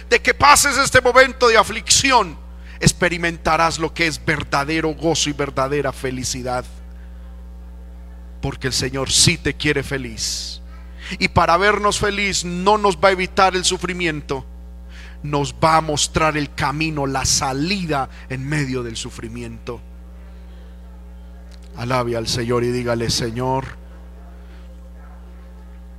de 0.09 0.21
que 0.21 0.33
pases 0.33 0.77
este 0.77 1.01
momento 1.01 1.47
de 1.47 1.57
aflicción, 1.57 2.37
experimentarás 2.79 3.79
lo 3.79 3.93
que 3.93 4.07
es 4.07 4.23
verdadero 4.23 4.93
gozo 4.93 5.29
y 5.29 5.33
verdadera 5.33 5.91
felicidad. 5.91 6.65
Porque 8.41 8.67
el 8.67 8.73
Señor 8.73 9.11
sí 9.11 9.37
te 9.37 9.55
quiere 9.55 9.83
feliz. 9.83 10.61
Y 11.19 11.27
para 11.27 11.57
vernos 11.57 11.99
feliz 11.99 12.43
no 12.45 12.77
nos 12.77 12.97
va 12.97 13.09
a 13.09 13.11
evitar 13.11 13.55
el 13.55 13.65
sufrimiento. 13.65 14.45
Nos 15.23 15.53
va 15.53 15.77
a 15.77 15.81
mostrar 15.81 16.37
el 16.37 16.53
camino, 16.53 17.07
la 17.07 17.25
salida 17.25 18.09
en 18.29 18.47
medio 18.47 18.83
del 18.83 18.95
sufrimiento. 18.95 19.81
Alabe 21.77 22.15
al 22.15 22.27
Señor 22.27 22.63
y 22.63 22.71
dígale, 22.71 23.09
Señor, 23.09 23.77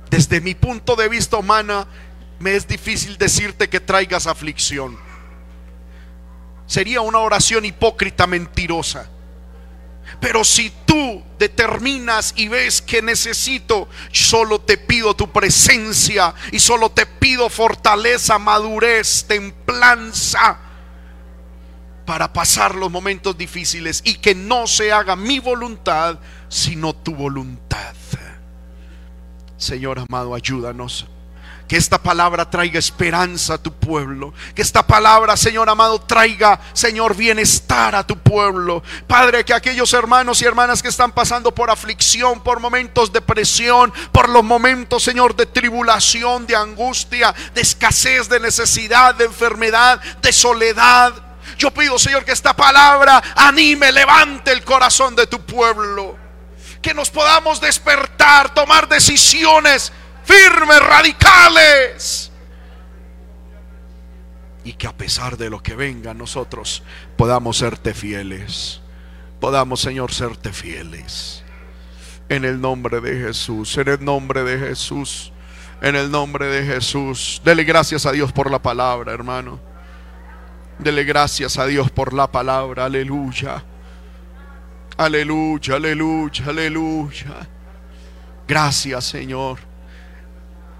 desde 0.09 0.41
mi 0.41 0.55
punto 0.55 0.95
de 0.95 1.09
vista 1.09 1.37
humana, 1.37 1.87
me 2.39 2.55
es 2.55 2.67
difícil 2.67 3.17
decirte 3.17 3.69
que 3.69 3.79
traigas 3.79 4.27
aflicción 4.27 5.07
sería 6.67 7.01
una 7.01 7.19
oración 7.19 7.65
hipócrita, 7.65 8.27
mentirosa. 8.27 9.09
Pero 10.19 10.43
si 10.43 10.71
tú 10.85 11.23
determinas 11.39 12.33
y 12.37 12.47
ves 12.47 12.81
que 12.81 13.01
necesito, 13.01 13.89
solo 14.11 14.59
te 14.59 14.77
pido 14.77 15.15
tu 15.15 15.31
presencia 15.31 16.33
y 16.51 16.59
solo 16.59 16.91
te 16.91 17.05
pido 17.05 17.49
fortaleza, 17.49 18.37
madurez, 18.37 19.25
templanza 19.27 20.59
para 22.05 22.31
pasar 22.31 22.75
los 22.75 22.89
momentos 22.89 23.37
difíciles 23.37 24.01
y 24.05 24.15
que 24.15 24.33
no 24.33 24.65
se 24.65 24.93
haga 24.93 25.15
mi 25.17 25.39
voluntad, 25.39 26.19
sino 26.47 26.93
tu 26.95 27.13
voluntad. 27.13 27.93
Señor 29.57 29.99
amado, 29.99 30.35
ayúdanos 30.35 31.07
que 31.67 31.75
esta 31.75 31.97
palabra 31.97 32.49
traiga 32.49 32.79
esperanza 32.79 33.55
a 33.55 33.57
tu 33.57 33.73
pueblo. 33.73 34.33
Que 34.55 34.61
esta 34.61 34.85
palabra, 34.87 35.35
Señor 35.35 35.69
amado, 35.69 35.99
traiga, 35.99 36.59
Señor, 36.73 37.15
bienestar 37.15 37.93
a 37.95 38.07
tu 38.07 38.17
pueblo. 38.17 38.81
Padre, 39.05 39.43
que 39.43 39.53
aquellos 39.53 39.91
hermanos 39.93 40.41
y 40.41 40.45
hermanas 40.45 40.81
que 40.81 40.87
están 40.87 41.11
pasando 41.11 41.53
por 41.53 41.69
aflicción, 41.69 42.41
por 42.41 42.59
momentos 42.59 43.11
de 43.11 43.21
presión, 43.21 43.93
por 44.11 44.29
los 44.29 44.43
momentos, 44.43 45.03
Señor, 45.03 45.35
de 45.35 45.45
tribulación, 45.45 46.47
de 46.47 46.55
angustia, 46.55 47.35
de 47.53 47.61
escasez, 47.61 48.29
de 48.29 48.39
necesidad, 48.39 49.15
de 49.15 49.25
enfermedad, 49.25 50.01
de 50.21 50.31
soledad. 50.31 51.13
Yo 51.57 51.71
pido, 51.71 51.99
Señor, 51.99 52.23
que 52.23 52.31
esta 52.31 52.55
palabra 52.55 53.21
anime, 53.35 53.91
levante 53.91 54.51
el 54.51 54.63
corazón 54.63 55.15
de 55.15 55.27
tu 55.27 55.41
pueblo. 55.41 56.26
Que 56.87 56.93
nos 56.93 57.09
podamos 57.09 57.59
despertar, 57.59 58.53
tomar 58.53 58.87
decisiones 58.87 59.91
firmes, 60.23 60.79
radicales. 60.79 62.31
Y 64.63 64.71
que 64.71 64.87
a 64.87 64.95
pesar 64.95 65.35
de 65.35 65.49
lo 65.49 65.61
que 65.61 65.75
venga, 65.75 66.13
nosotros 66.13 66.83
podamos 67.17 67.57
serte 67.57 67.93
fieles. 67.93 68.79
Podamos, 69.41 69.81
Señor, 69.81 70.13
serte 70.13 70.53
fieles. 70.53 71.43
En 72.29 72.45
el 72.45 72.61
nombre 72.61 73.01
de 73.01 73.19
Jesús, 73.19 73.77
en 73.77 73.89
el 73.89 74.05
nombre 74.05 74.45
de 74.45 74.57
Jesús, 74.57 75.33
en 75.81 75.97
el 75.97 76.09
nombre 76.09 76.45
de 76.45 76.65
Jesús. 76.73 77.41
Dele 77.43 77.65
gracias 77.65 78.05
a 78.05 78.13
Dios 78.13 78.31
por 78.31 78.49
la 78.49 78.61
palabra, 78.61 79.11
hermano. 79.11 79.59
Dele 80.79 81.03
gracias 81.03 81.57
a 81.57 81.65
Dios 81.65 81.91
por 81.91 82.13
la 82.13 82.31
palabra. 82.31 82.85
Aleluya. 82.85 83.61
Aleluya, 84.97 85.75
aleluya, 85.75 86.45
aleluya. 86.47 87.47
Gracias, 88.47 89.05
Señor. 89.05 89.59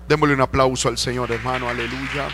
Démosle 0.07 0.33
un 0.33 0.41
aplauso 0.41 0.89
al 0.89 0.97
Señor, 0.97 1.31
hermano. 1.31 1.69
Aleluya. 1.69 2.27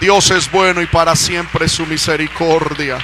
Dios 0.00 0.30
es 0.30 0.50
bueno 0.50 0.80
y 0.80 0.86
para 0.86 1.14
siempre 1.14 1.68
su 1.68 1.84
misericordia. 1.84 2.98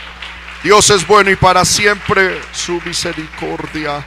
Dios 0.62 0.88
es 0.90 1.06
bueno 1.06 1.30
y 1.30 1.36
para 1.36 1.66
siempre 1.66 2.40
su 2.52 2.80
misericordia. 2.84 4.04